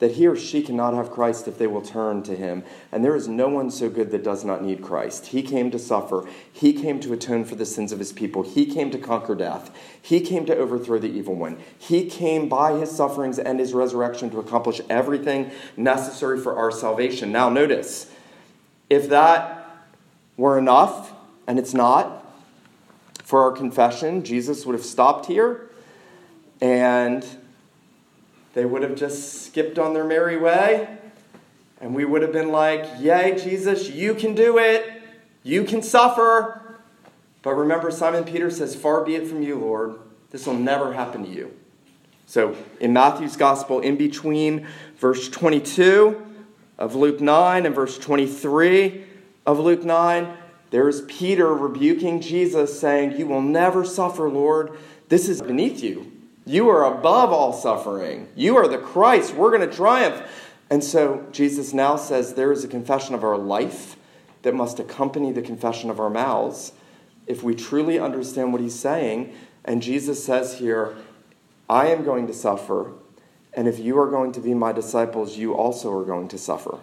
[0.00, 2.64] that he or she cannot have Christ if they will turn to him.
[2.90, 5.26] And there is no one so good that does not need Christ.
[5.26, 8.66] He came to suffer, he came to atone for the sins of his people, he
[8.66, 9.70] came to conquer death,
[10.02, 11.58] he came to overthrow the evil one.
[11.78, 17.30] He came by his sufferings and his resurrection to accomplish everything necessary for our salvation.
[17.30, 18.10] Now, notice,
[18.88, 19.86] if that
[20.36, 21.12] were enough,
[21.46, 22.26] and it's not,
[23.22, 25.70] for our confession, Jesus would have stopped here
[26.60, 27.24] and
[28.54, 30.88] they would have just skipped on their merry way,
[31.80, 35.02] and we would have been like, Yay, Jesus, you can do it.
[35.42, 36.78] You can suffer.
[37.42, 39.98] But remember, Simon Peter says, Far be it from you, Lord.
[40.30, 41.54] This will never happen to you.
[42.26, 44.66] So in Matthew's gospel, in between
[44.98, 46.24] verse 22
[46.78, 49.04] of Luke 9 and verse 23
[49.46, 50.36] of Luke 9,
[50.70, 54.78] there is Peter rebuking Jesus, saying, You will never suffer, Lord.
[55.08, 56.09] This is beneath you.
[56.50, 58.26] You are above all suffering.
[58.34, 59.36] You are the Christ.
[59.36, 60.20] We're going to triumph.
[60.68, 63.94] And so Jesus now says there is a confession of our life
[64.42, 66.72] that must accompany the confession of our mouths
[67.28, 69.32] if we truly understand what he's saying.
[69.64, 70.96] And Jesus says here,
[71.68, 72.94] I am going to suffer,
[73.54, 76.80] and if you are going to be my disciples, you also are going to suffer.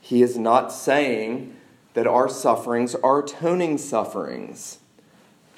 [0.00, 1.54] He is not saying
[1.92, 4.79] that our sufferings are atoning sufferings.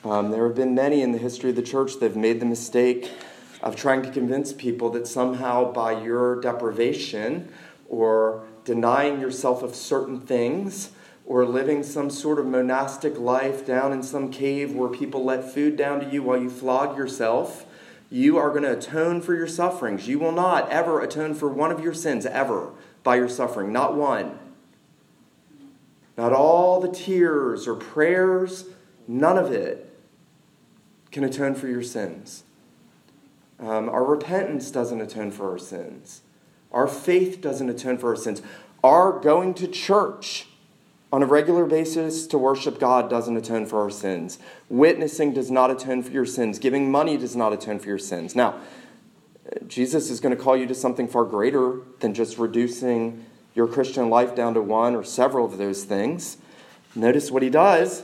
[0.05, 2.47] Um, there have been many in the history of the church that have made the
[2.47, 3.13] mistake
[3.63, 7.53] of trying to convince people that somehow by your deprivation
[7.89, 10.91] or denying yourself of certain things
[11.25, 15.77] or living some sort of monastic life down in some cave where people let food
[15.77, 17.65] down to you while you flog yourself,
[18.11, 20.09] you are going to atone for your sufferings.
[20.09, 22.73] You will not ever atone for one of your sins, ever,
[23.05, 23.73] by your suffering.
[23.73, 24.37] Not one.
[26.17, 28.65] Not all the tears or prayers,
[29.07, 29.91] none of it
[31.13, 32.43] can atone for your sins.
[33.61, 36.23] Um, our repentance doesn't atone for our sins.
[36.73, 38.43] Our faith doesn't atone for our sins.
[38.83, 40.47] Our going to church
[41.13, 44.39] on a regular basis to worship God doesn't atone for our sins.
[44.71, 46.59] Witnessing does not atone for your sins.
[46.59, 48.35] Giving money does not atone for your sins.
[48.35, 48.59] Now,
[49.69, 54.09] Jesus is going to call you to something far greater than just reducing your Christian
[54.09, 56.39] life down to one or several of those things.
[56.95, 58.03] Notice what he does.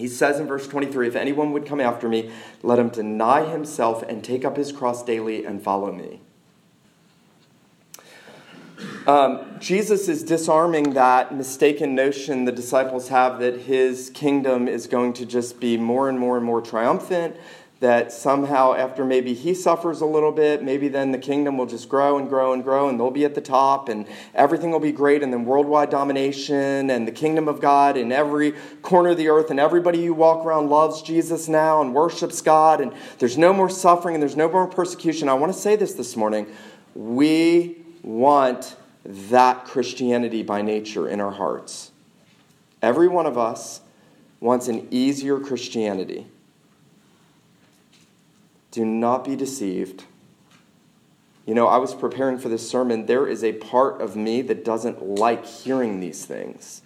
[0.00, 2.30] He says in verse 23 If anyone would come after me,
[2.62, 6.20] let him deny himself and take up his cross daily and follow me.
[9.06, 15.12] Um, Jesus is disarming that mistaken notion the disciples have that his kingdom is going
[15.14, 17.36] to just be more and more and more triumphant,
[17.80, 21.88] that somehow after maybe he suffers a little bit, maybe then the kingdom will just
[21.88, 24.92] grow and grow and grow and they'll be at the top and everything will be
[24.92, 29.28] great and then worldwide domination and the kingdom of God in every corner of the
[29.28, 33.50] earth and everybody you walk around loves Jesus now and worships God and there's no
[33.50, 35.30] more suffering and there's no more persecution.
[35.30, 36.46] I want to say this this morning.
[36.94, 41.92] We want that Christianity by nature in our hearts.
[42.82, 43.80] Every one of us
[44.38, 46.26] wants an easier Christianity.
[48.70, 50.04] Do not be deceived.
[51.46, 53.06] You know, I was preparing for this sermon.
[53.06, 56.82] There is a part of me that doesn't like hearing these things.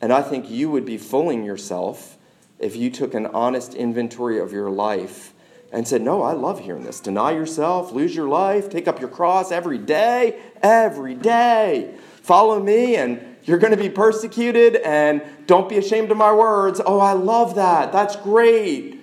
[0.00, 2.18] And I think you would be fooling yourself
[2.58, 5.32] if you took an honest inventory of your life
[5.72, 7.00] and said, No, I love hearing this.
[7.00, 11.94] Deny yourself, lose your life, take up your cross every day, every day.
[12.20, 16.80] Follow me, and you're going to be persecuted, and don't be ashamed of my words.
[16.84, 17.92] Oh, I love that.
[17.92, 19.01] That's great.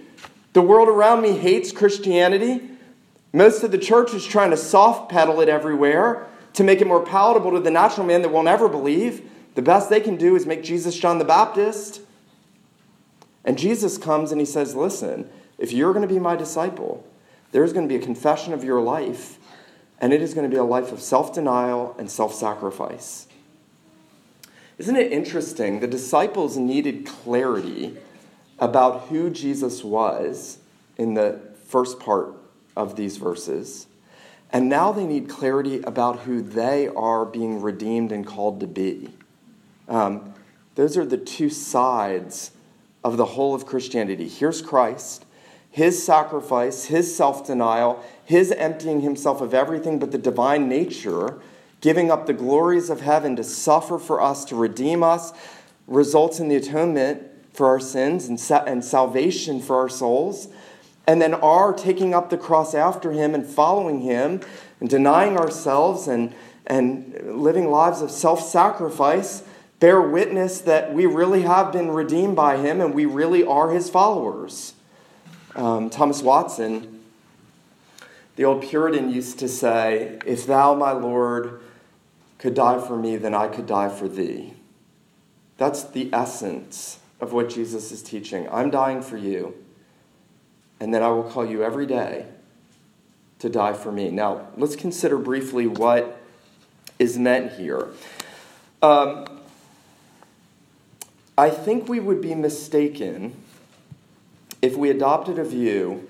[0.54, 2.70] The world around me hates Christianity.
[3.34, 7.06] Most of the church is trying to soft pedal it everywhere to make it more
[7.06, 9.30] palatable to the natural man that won't ever believe.
[9.56, 12.02] The best they can do is make Jesus John the Baptist.
[13.46, 17.06] And Jesus comes and he says, Listen, if you're going to be my disciple,
[17.52, 19.38] there's going to be a confession of your life,
[20.00, 23.28] and it is going to be a life of self denial and self sacrifice.
[24.78, 25.82] Isn't it interesting?
[25.82, 27.98] The disciples needed clarity
[28.60, 30.60] about who Jesus was
[30.98, 32.36] in the first part
[32.76, 33.88] of these verses.
[34.52, 39.10] And now they need clarity about who they are being redeemed and called to be.
[39.88, 40.34] Um,
[40.76, 42.52] those are the two sides
[43.04, 44.28] of the whole of Christianity.
[44.28, 45.26] Here's Christ,
[45.70, 51.40] his sacrifice, his self denial, his emptying himself of everything but the divine nature,
[51.82, 55.32] giving up the glories of heaven to suffer for us, to redeem us,
[55.88, 57.24] results in the atonement
[57.60, 60.48] for our sins and, sa- and salvation for our souls,
[61.06, 64.40] and then our taking up the cross after him and following him
[64.80, 66.34] and denying ourselves and,
[66.66, 69.44] and living lives of self sacrifice
[69.82, 73.90] bear witness that we really have been redeemed by him and we really are his
[73.90, 74.74] followers.
[75.54, 77.04] Um, Thomas Watson,
[78.38, 81.60] the old Puritan, used to say, If thou, my Lord,
[82.38, 84.54] could die for me, then I could die for thee.
[85.58, 88.48] That's the essence of what Jesus is teaching.
[88.52, 89.54] I'm dying for you,
[90.80, 92.26] and then I will call you every day
[93.40, 94.10] to die for me.
[94.12, 96.22] Now, let's consider briefly what
[96.98, 97.88] is meant here.
[98.82, 99.26] Um,
[101.38, 103.36] I think we would be mistaken
[104.62, 106.08] if we adopted a view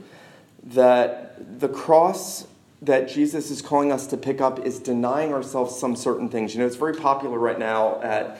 [0.63, 2.47] that the cross
[2.81, 6.53] that Jesus is calling us to pick up is denying ourselves some certain things.
[6.53, 8.39] You know, it's very popular right now at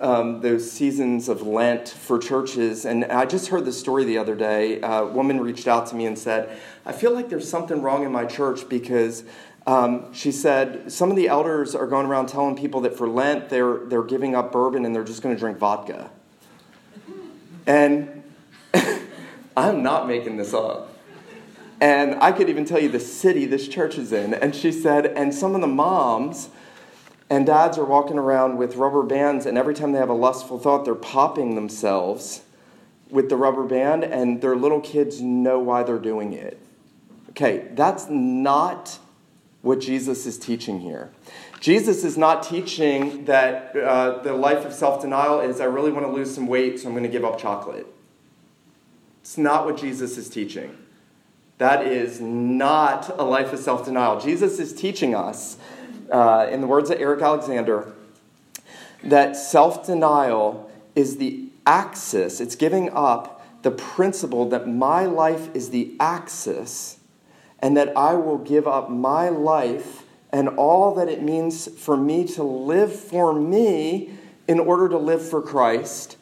[0.00, 2.86] um, those seasons of Lent for churches.
[2.86, 4.80] And I just heard the story the other day.
[4.82, 8.10] A woman reached out to me and said, I feel like there's something wrong in
[8.10, 9.24] my church because
[9.66, 13.50] um, she said some of the elders are going around telling people that for Lent
[13.50, 16.10] they're, they're giving up bourbon and they're just going to drink vodka.
[17.66, 18.22] And
[19.56, 20.96] I'm not making this up.
[21.78, 24.34] And I could even tell you the city this church is in.
[24.34, 26.50] And she said, and some of the moms
[27.30, 30.58] and dads are walking around with rubber bands, and every time they have a lustful
[30.58, 32.42] thought, they're popping themselves
[33.08, 36.58] with the rubber band, and their little kids know why they're doing it.
[37.30, 38.98] Okay, that's not
[39.62, 41.12] what Jesus is teaching here.
[41.60, 46.06] Jesus is not teaching that uh, the life of self denial is I really want
[46.06, 47.86] to lose some weight, so I'm going to give up chocolate.
[49.20, 50.76] It's not what Jesus is teaching.
[51.58, 54.18] That is not a life of self denial.
[54.18, 55.58] Jesus is teaching us
[56.10, 57.92] uh, in the words of Eric Alexander,
[59.02, 65.70] that self denial is the axis, it's giving up the principle that my life is
[65.70, 66.98] the axis
[67.58, 72.26] and that I will give up my life and all that it means for me
[72.28, 74.14] to live for me
[74.48, 76.16] in order to live for Christ.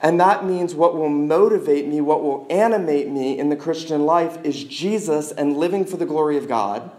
[0.00, 4.36] And that means what will motivate me, what will animate me in the Christian life
[4.44, 6.90] is Jesus and living for the glory of God.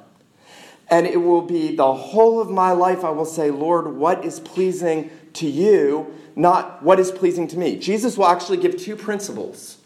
[0.94, 4.40] And it will be the whole of my life, I will say, Lord, what is
[4.40, 7.78] pleasing to you, not what is pleasing to me.
[7.78, 9.80] Jesus will actually give two principles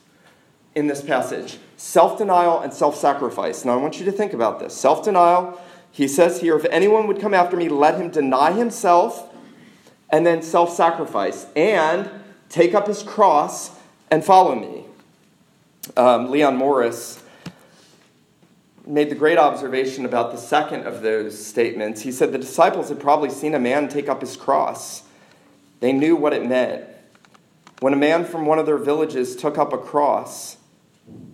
[0.76, 3.64] in this passage self denial and self sacrifice.
[3.64, 4.76] Now, I want you to think about this.
[4.76, 5.58] Self denial,
[5.94, 9.34] he says here, if anyone would come after me, let him deny himself,
[10.10, 12.10] and then self sacrifice, and
[12.50, 13.80] take up his cross
[14.12, 14.84] and follow me.
[15.96, 17.24] Um, Leon Morris
[18.88, 22.02] made the great observation about the second of those statements.
[22.02, 25.04] He said the disciples had probably seen a man take up his cross,
[25.80, 26.86] they knew what it meant.
[27.80, 30.58] When a man from one of their villages took up a cross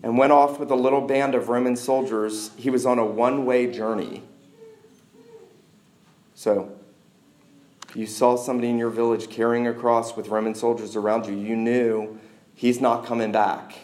[0.01, 3.45] and went off with a little band of Roman soldiers, he was on a one
[3.45, 4.23] way journey.
[6.35, 6.73] So,
[7.87, 11.35] if you saw somebody in your village carrying a cross with Roman soldiers around you,
[11.35, 12.19] you knew
[12.53, 13.77] he's not coming back.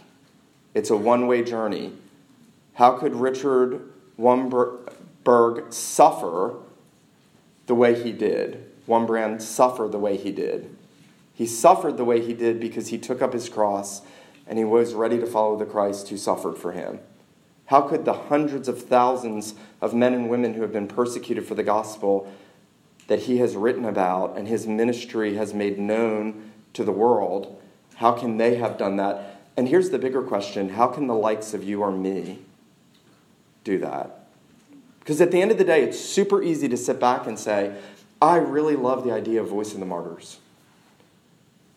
[0.73, 1.93] It's a one way journey.
[2.73, 6.55] How could Richard Wurmbrand suffer
[7.67, 8.65] the way he did?
[8.87, 10.75] Wurmbrand suffer the way he did.
[11.33, 14.01] He suffered the way he did because he took up his cross
[14.47, 16.99] and he was ready to follow the Christ who suffered for him.
[17.67, 21.53] How could the hundreds of thousands of men and women who have been persecuted for
[21.53, 22.31] the gospel
[23.07, 27.61] that he has written about and his ministry has made known to the world,
[27.95, 29.41] how can they have done that?
[29.55, 32.39] And here's the bigger question how can the likes of you or me
[33.69, 34.27] do that.
[34.99, 37.75] Because at the end of the day, it's super easy to sit back and say,
[38.21, 40.39] I really love the idea of Voice of the Martyrs.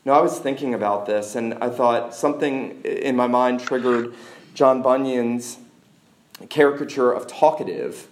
[0.05, 4.15] Now, I was thinking about this, and I thought something in my mind triggered
[4.55, 5.59] John Bunyan's
[6.49, 8.09] caricature of talkative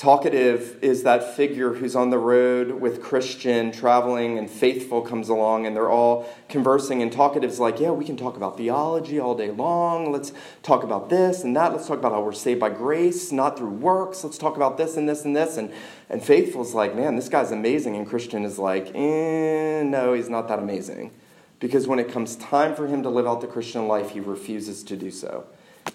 [0.00, 5.66] Talkative is that figure who's on the road with Christian, traveling, and faithful comes along,
[5.66, 7.02] and they're all conversing.
[7.02, 10.10] And talkative's like, Yeah, we can talk about theology all day long.
[10.10, 10.32] Let's
[10.62, 11.72] talk about this and that.
[11.72, 14.24] Let's talk about how we're saved by grace, not through works.
[14.24, 15.58] Let's talk about this and this and this.
[15.58, 15.70] And,
[16.08, 17.94] and faithful's like, Man, this guy's amazing.
[17.94, 21.10] And Christian is like, eh, No, he's not that amazing.
[21.58, 24.82] Because when it comes time for him to live out the Christian life, he refuses
[24.84, 25.44] to do so.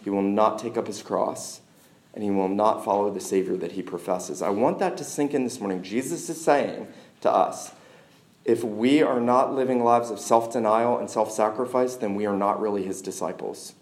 [0.04, 1.62] He will not take up his cross
[2.16, 4.42] and he will not follow the Savior that he professes.
[4.42, 5.84] I want that to sink in this morning.
[5.84, 6.88] Jesus is saying
[7.22, 7.74] to us
[8.46, 12.38] if we are not living lives of self denial and self sacrifice, then we are
[12.38, 13.74] not really his disciples.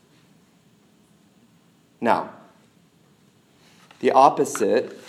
[2.01, 2.31] Now,
[3.99, 4.99] the opposite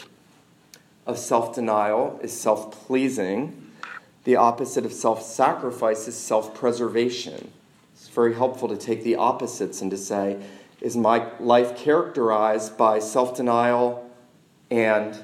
[1.07, 3.71] of self denial is self pleasing.
[4.25, 7.53] The opposite of self sacrifice is self preservation.
[7.95, 10.43] It's very helpful to take the opposites and to say,
[10.85, 14.09] is my life characterized by self denial
[14.71, 15.19] and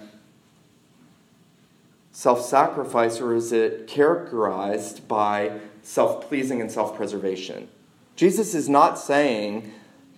[2.13, 5.53] self sacrifice, or is it characterized by
[5.83, 7.69] self pleasing and self preservation?
[8.17, 9.71] Jesus is not saying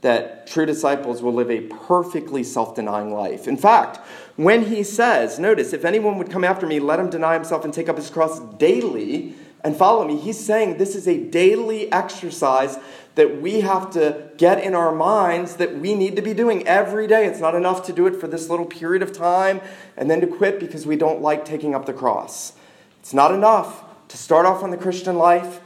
[0.03, 3.49] that true disciples will live a perfectly self denying life.
[3.49, 3.99] In fact,
[4.37, 7.75] when he says, notice, if anyone would come after me, let him deny himself and
[7.75, 9.35] take up his cross daily
[9.65, 12.79] and follow me, he's saying this is a daily exercise
[13.15, 17.07] that we have to get in our minds that we need to be doing every
[17.07, 17.27] day.
[17.27, 19.61] It's not enough to do it for this little period of time
[19.97, 22.55] and then to quit because we don't like taking up the cross.
[23.01, 25.61] It's not enough to start off on the Christian life,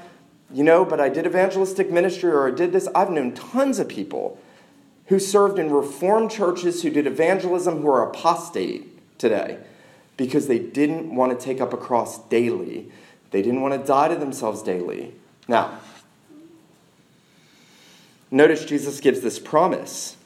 [0.53, 2.89] you know, but I did evangelistic ministry or I did this.
[2.95, 4.41] I've known tons of people
[5.07, 9.59] who served in reformed churches who did evangelism who are apostate today
[10.17, 12.91] because they didn't want to take up a cross daily
[13.31, 15.15] They didn't want to die to themselves daily.
[15.49, 15.79] Now,
[18.31, 20.17] notice Jesus gives this promise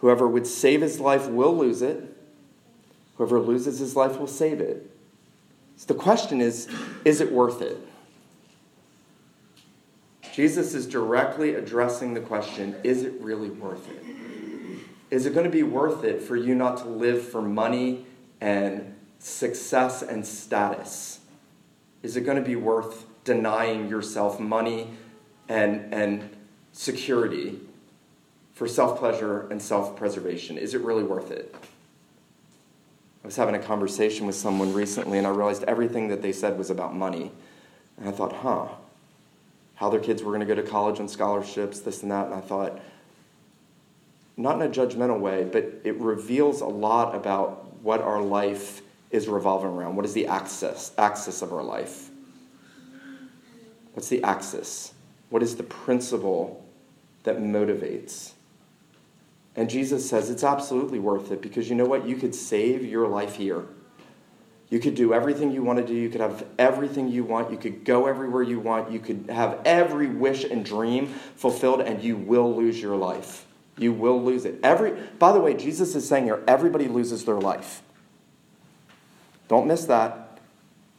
[0.00, 2.16] whoever would save his life will lose it,
[3.16, 4.90] whoever loses his life will save it.
[5.76, 6.68] So the question is
[7.04, 7.78] is it worth it?
[10.32, 14.04] Jesus is directly addressing the question is it really worth it?
[15.10, 18.06] Is it going to be worth it for you not to live for money
[18.40, 21.20] and success and status?
[22.02, 24.90] Is it going to be worth denying yourself money
[25.48, 26.35] and, and
[26.76, 27.58] security
[28.52, 30.58] for self pleasure and self preservation?
[30.58, 31.54] Is it really worth it?
[33.24, 36.56] I was having a conversation with someone recently and I realized everything that they said
[36.56, 37.32] was about money.
[37.98, 38.68] And I thought, huh,
[39.74, 42.26] how their kids were going to go to college on scholarships, this and that.
[42.26, 42.78] And I thought,
[44.36, 49.28] not in a judgmental way, but it reveals a lot about what our life is
[49.28, 49.96] revolving around.
[49.96, 52.10] What is the axis, axis of our life?
[53.94, 54.92] What's the axis?
[55.30, 56.65] What is the principle
[57.26, 58.32] that motivates?
[59.54, 62.08] And Jesus says it's absolutely worth it because you know what?
[62.08, 63.64] You could save your life here.
[64.68, 65.94] You could do everything you want to do.
[65.94, 67.52] You could have everything you want.
[67.52, 68.90] You could go everywhere you want.
[68.90, 71.06] You could have every wish and dream
[71.36, 73.46] fulfilled, and you will lose your life.
[73.78, 74.58] You will lose it.
[74.62, 77.82] Every, by the way, Jesus is saying here everybody loses their life.
[79.48, 80.40] Don't miss that.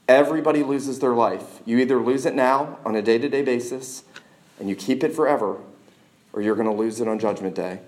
[0.07, 1.61] Everybody loses their life.
[1.65, 4.03] You either lose it now on a day to day basis
[4.59, 5.57] and you keep it forever,
[6.38, 7.79] or you're going to lose it on Judgment Day.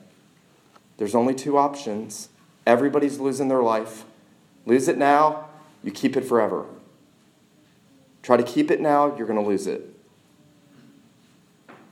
[0.97, 2.30] There's only two options.
[2.66, 4.06] Everybody's losing their life.
[4.66, 5.50] Lose it now,
[5.84, 6.66] you keep it forever.
[8.24, 9.95] Try to keep it now, you're going to lose it.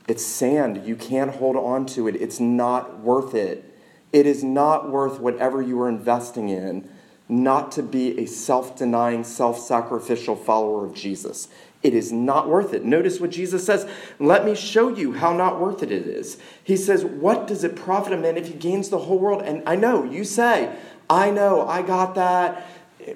[0.08, 0.84] It's sand.
[0.84, 2.16] You can't hold on to it.
[2.16, 3.78] It's not worth it.
[4.12, 6.90] It is not worth whatever you are investing in
[7.28, 11.48] not to be a self denying, self sacrificial follower of Jesus.
[11.82, 12.84] It is not worth it.
[12.84, 13.88] Notice what Jesus says.
[14.18, 16.38] Let me show you how not worth it it is.
[16.62, 19.42] He says, What does it profit a man if he gains the whole world?
[19.42, 20.74] And I know, you say,
[21.08, 22.66] I know, I got that.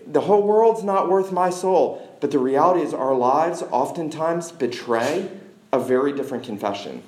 [0.06, 2.16] The whole world's not worth my soul.
[2.20, 5.28] But the reality is, our lives oftentimes betray
[5.72, 7.02] a very different confession.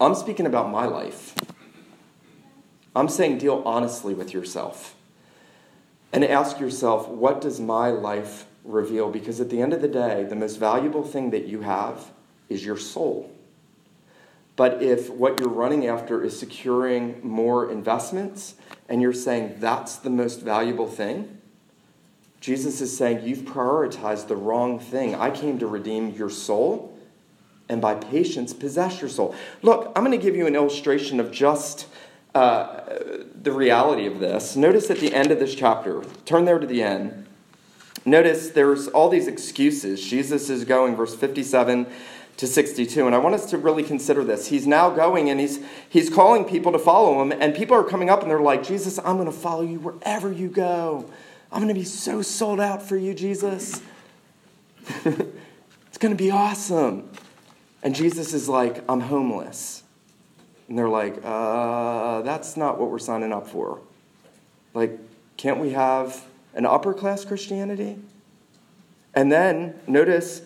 [0.00, 1.34] I'm speaking about my life.
[2.96, 4.96] I'm saying deal honestly with yourself
[6.12, 9.10] and ask yourself, what does my life reveal?
[9.10, 12.10] Because at the end of the day, the most valuable thing that you have
[12.48, 13.30] is your soul.
[14.56, 18.54] But if what you're running after is securing more investments
[18.88, 21.38] and you're saying that's the most valuable thing,
[22.40, 25.14] Jesus is saying you've prioritized the wrong thing.
[25.14, 26.98] I came to redeem your soul
[27.68, 29.34] and by patience possess your soul.
[29.62, 31.86] Look, I'm going to give you an illustration of just
[32.34, 32.80] uh,
[33.40, 34.56] the reality of this.
[34.56, 37.21] Notice at the end of this chapter, turn there to the end.
[38.04, 40.02] Notice there's all these excuses.
[40.02, 41.86] Jesus is going, verse 57
[42.38, 43.06] to 62.
[43.06, 44.48] And I want us to really consider this.
[44.48, 47.32] He's now going and he's, he's calling people to follow him.
[47.32, 50.32] And people are coming up and they're like, Jesus, I'm going to follow you wherever
[50.32, 51.08] you go.
[51.52, 53.80] I'm going to be so sold out for you, Jesus.
[55.04, 57.08] it's going to be awesome.
[57.82, 59.82] And Jesus is like, I'm homeless.
[60.68, 63.80] And they're like, uh, that's not what we're signing up for.
[64.72, 64.98] Like,
[65.36, 66.24] can't we have
[66.54, 67.98] an upper class Christianity?
[69.14, 70.42] And then notice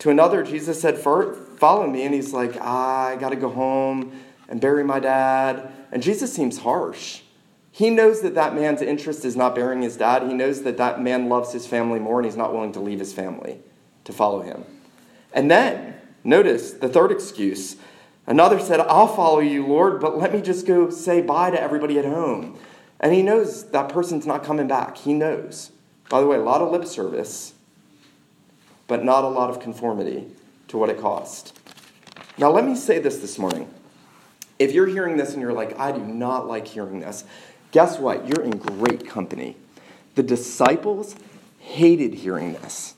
[0.00, 2.04] to another, Jesus said, Follow me.
[2.04, 5.72] And he's like, I got to go home and bury my dad.
[5.90, 7.22] And Jesus seems harsh.
[7.70, 10.22] He knows that that man's interest is not burying his dad.
[10.22, 12.98] He knows that that man loves his family more and he's not willing to leave
[12.98, 13.60] his family
[14.04, 14.64] to follow him.
[15.32, 15.94] And then,
[16.24, 17.76] notice the third excuse
[18.28, 21.98] Another said, I'll follow you, Lord, but let me just go say bye to everybody
[21.98, 22.58] at home.
[23.00, 24.96] And he knows that person's not coming back.
[24.96, 25.70] He knows.
[26.08, 27.54] By the way, a lot of lip service,
[28.86, 30.26] but not a lot of conformity
[30.68, 31.58] to what it cost.
[32.38, 33.68] Now, let me say this this morning.
[34.58, 37.24] If you're hearing this and you're like, I do not like hearing this,
[37.70, 38.26] guess what?
[38.26, 39.56] You're in great company.
[40.14, 41.14] The disciples
[41.60, 42.94] hated hearing this.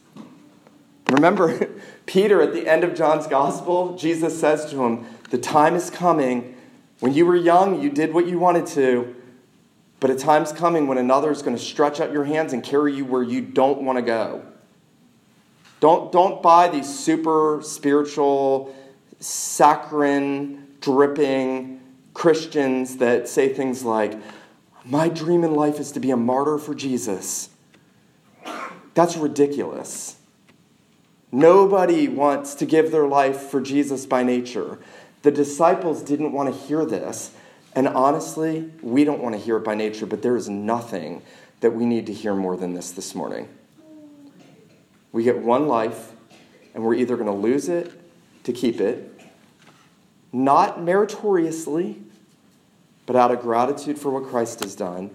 [1.10, 1.68] Remember,
[2.06, 6.56] Peter, at the end of John's gospel, Jesus says to him, The time is coming.
[7.00, 9.16] When you were young, you did what you wanted to,
[10.00, 12.94] but a time's coming when another is going to stretch out your hands and carry
[12.94, 14.42] you where you don't want to go.
[15.78, 18.74] Don't, don't buy these super spiritual,
[19.18, 21.80] saccharine, dripping
[22.14, 24.18] Christians that say things like,
[24.84, 27.50] My dream in life is to be a martyr for Jesus.
[28.94, 30.16] That's ridiculous.
[31.32, 34.78] Nobody wants to give their life for Jesus by nature.
[35.22, 37.32] The disciples didn't want to hear this.
[37.74, 41.22] And honestly, we don't want to hear it by nature, but there is nothing
[41.60, 43.48] that we need to hear more than this this morning.
[45.12, 46.12] We get one life,
[46.74, 47.92] and we're either going to lose it
[48.44, 49.20] to keep it,
[50.32, 52.00] not meritoriously,
[53.06, 55.10] but out of gratitude for what Christ has done,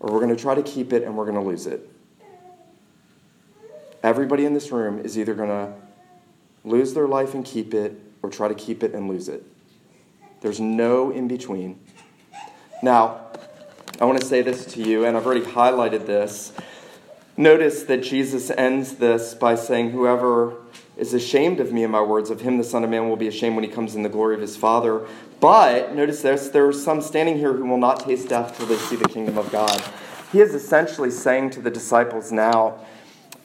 [0.00, 1.88] or we're going to try to keep it and we're going to lose it.
[4.02, 5.72] Everybody in this room is either going to
[6.64, 9.44] lose their life and keep it, or try to keep it and lose it.
[10.42, 11.78] There's no in between.
[12.82, 13.28] Now,
[14.00, 16.52] I want to say this to you, and I've already highlighted this.
[17.36, 20.56] Notice that Jesus ends this by saying, Whoever
[20.96, 23.28] is ashamed of me and my words, of him the Son of Man will be
[23.28, 25.06] ashamed when he comes in the glory of his Father.
[25.38, 28.76] But, notice this, there are some standing here who will not taste death till they
[28.76, 29.80] see the kingdom of God.
[30.32, 32.80] He is essentially saying to the disciples now,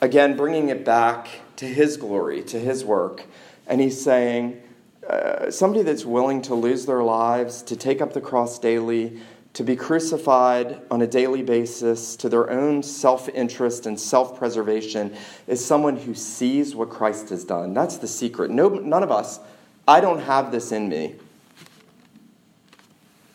[0.01, 1.27] again, bringing it back
[1.57, 3.25] to his glory, to his work,
[3.67, 4.61] and he's saying,
[5.09, 9.19] uh, somebody that's willing to lose their lives, to take up the cross daily,
[9.53, 15.15] to be crucified on a daily basis to their own self interest and self preservation
[15.47, 17.73] is someone who sees what Christ has done.
[17.73, 18.51] That's the secret.
[18.51, 19.39] No, none of us,
[19.87, 21.15] I don't have this in me.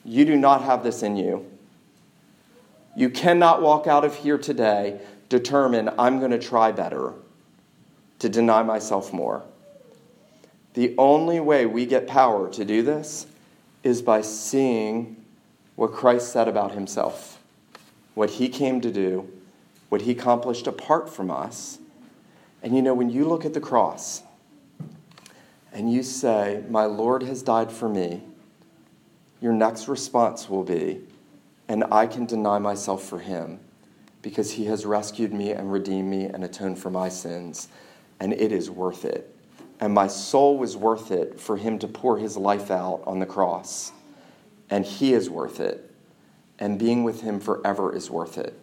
[0.05, 1.47] You do not have this in you.
[2.95, 7.15] You cannot walk out of here today determined, I'm going to try better,
[8.19, 9.43] to deny myself more.
[10.75, 13.27] The only way we get power to do this
[13.83, 15.17] is by seeing
[15.77, 17.43] what Christ said about himself,
[18.15, 19.29] what he came to do,
[19.89, 21.79] what he accomplished apart from us.
[22.63, 24.23] And you know, when you look at the cross
[25.73, 28.23] and you say, My Lord has died for me,
[29.41, 31.01] your next response will be,
[31.69, 33.61] And I can deny myself for him
[34.23, 37.69] because he has rescued me and redeemed me and atoned for my sins,
[38.21, 39.32] and it is worth it.
[39.83, 43.27] And my soul was worth it for him to pour his life out on the
[43.27, 43.93] cross
[44.73, 45.91] and He is worth it,
[46.59, 48.59] and being with Him forever is worth it.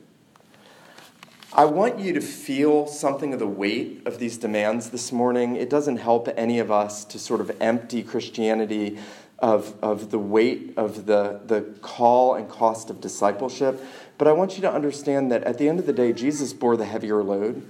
[1.54, 5.56] I want you to feel something of the weight of these demands this morning.
[5.56, 8.98] It doesn't help any of us to sort of empty Christianity
[9.38, 13.80] of, of the weight of the, the call and cost of discipleship.
[14.18, 16.76] But I want you to understand that at the end of the day, Jesus bore
[16.76, 17.64] the heavier load.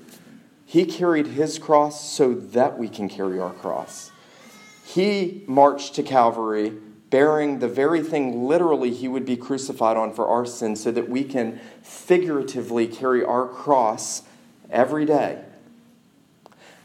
[0.70, 4.12] He carried his cross so that we can carry our cross.
[4.86, 6.74] He marched to Calvary
[7.10, 11.10] bearing the very thing literally he would be crucified on for our sins, so that
[11.10, 14.22] we can figuratively carry our cross
[14.70, 15.44] every day.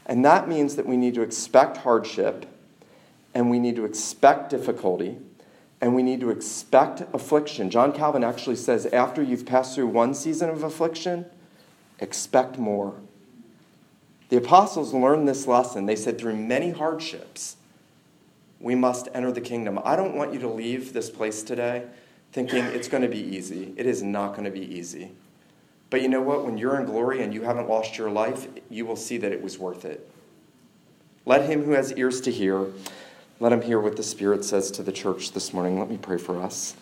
[0.07, 2.47] And that means that we need to expect hardship,
[3.35, 5.19] and we need to expect difficulty,
[5.79, 7.69] and we need to expect affliction.
[7.69, 11.27] John Calvin actually says after you've passed through one season of affliction,
[11.99, 12.95] expect more.
[14.29, 15.85] The apostles learned this lesson.
[15.85, 17.57] They said, through many hardships,
[18.59, 19.79] we must enter the kingdom.
[19.83, 21.85] I don't want you to leave this place today
[22.31, 23.73] thinking it's going to be easy.
[23.77, 25.11] It is not going to be easy.
[25.89, 26.43] But you know what?
[26.43, 29.41] When you're in glory and you haven't lost your life, you will see that it
[29.41, 30.09] was worth it.
[31.25, 32.67] Let him who has ears to hear,
[33.39, 35.79] let him hear what the Spirit says to the church this morning.
[35.79, 36.75] Let me pray for us.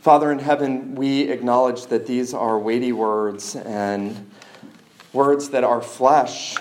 [0.00, 4.30] Father in heaven, we acknowledge that these are weighty words and
[5.12, 6.56] words that our flesh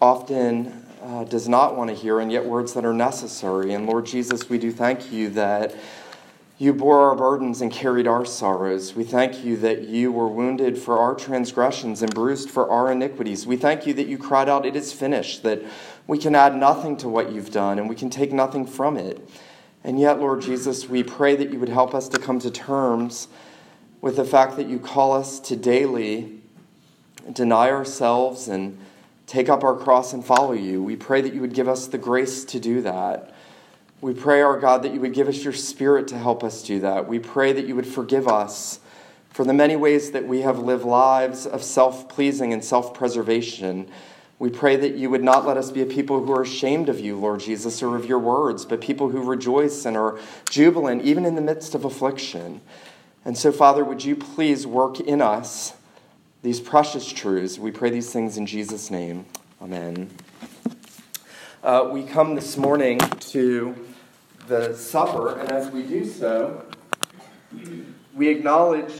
[0.00, 3.74] often uh, does not want to hear, and yet words that are necessary.
[3.74, 5.74] And Lord Jesus, we do thank you that
[6.58, 8.94] you bore our burdens and carried our sorrows.
[8.94, 13.46] We thank you that you were wounded for our transgressions and bruised for our iniquities.
[13.46, 15.60] We thank you that you cried out, It is finished, that
[16.06, 19.28] we can add nothing to what you've done and we can take nothing from it.
[19.82, 23.26] And yet, Lord Jesus, we pray that you would help us to come to terms
[24.00, 26.41] with the fact that you call us to daily
[27.30, 28.78] deny ourselves and
[29.26, 30.82] take up our cross and follow you.
[30.82, 33.34] We pray that you would give us the grace to do that.
[34.00, 36.80] We pray, our God, that you would give us your spirit to help us do
[36.80, 37.06] that.
[37.06, 38.80] We pray that you would forgive us
[39.30, 43.88] for the many ways that we have lived lives of self pleasing and self preservation.
[44.38, 46.98] We pray that you would not let us be a people who are ashamed of
[46.98, 50.18] you, Lord Jesus, or of your words, but people who rejoice and are
[50.50, 52.60] jubilant even in the midst of affliction.
[53.24, 55.74] And so, Father, would you please work in us?
[56.42, 57.58] These precious truths.
[57.58, 59.26] We pray these things in Jesus' name.
[59.60, 60.10] Amen.
[61.62, 63.76] Uh, we come this morning to
[64.48, 66.64] the supper, and as we do so,
[68.12, 68.92] we acknowledge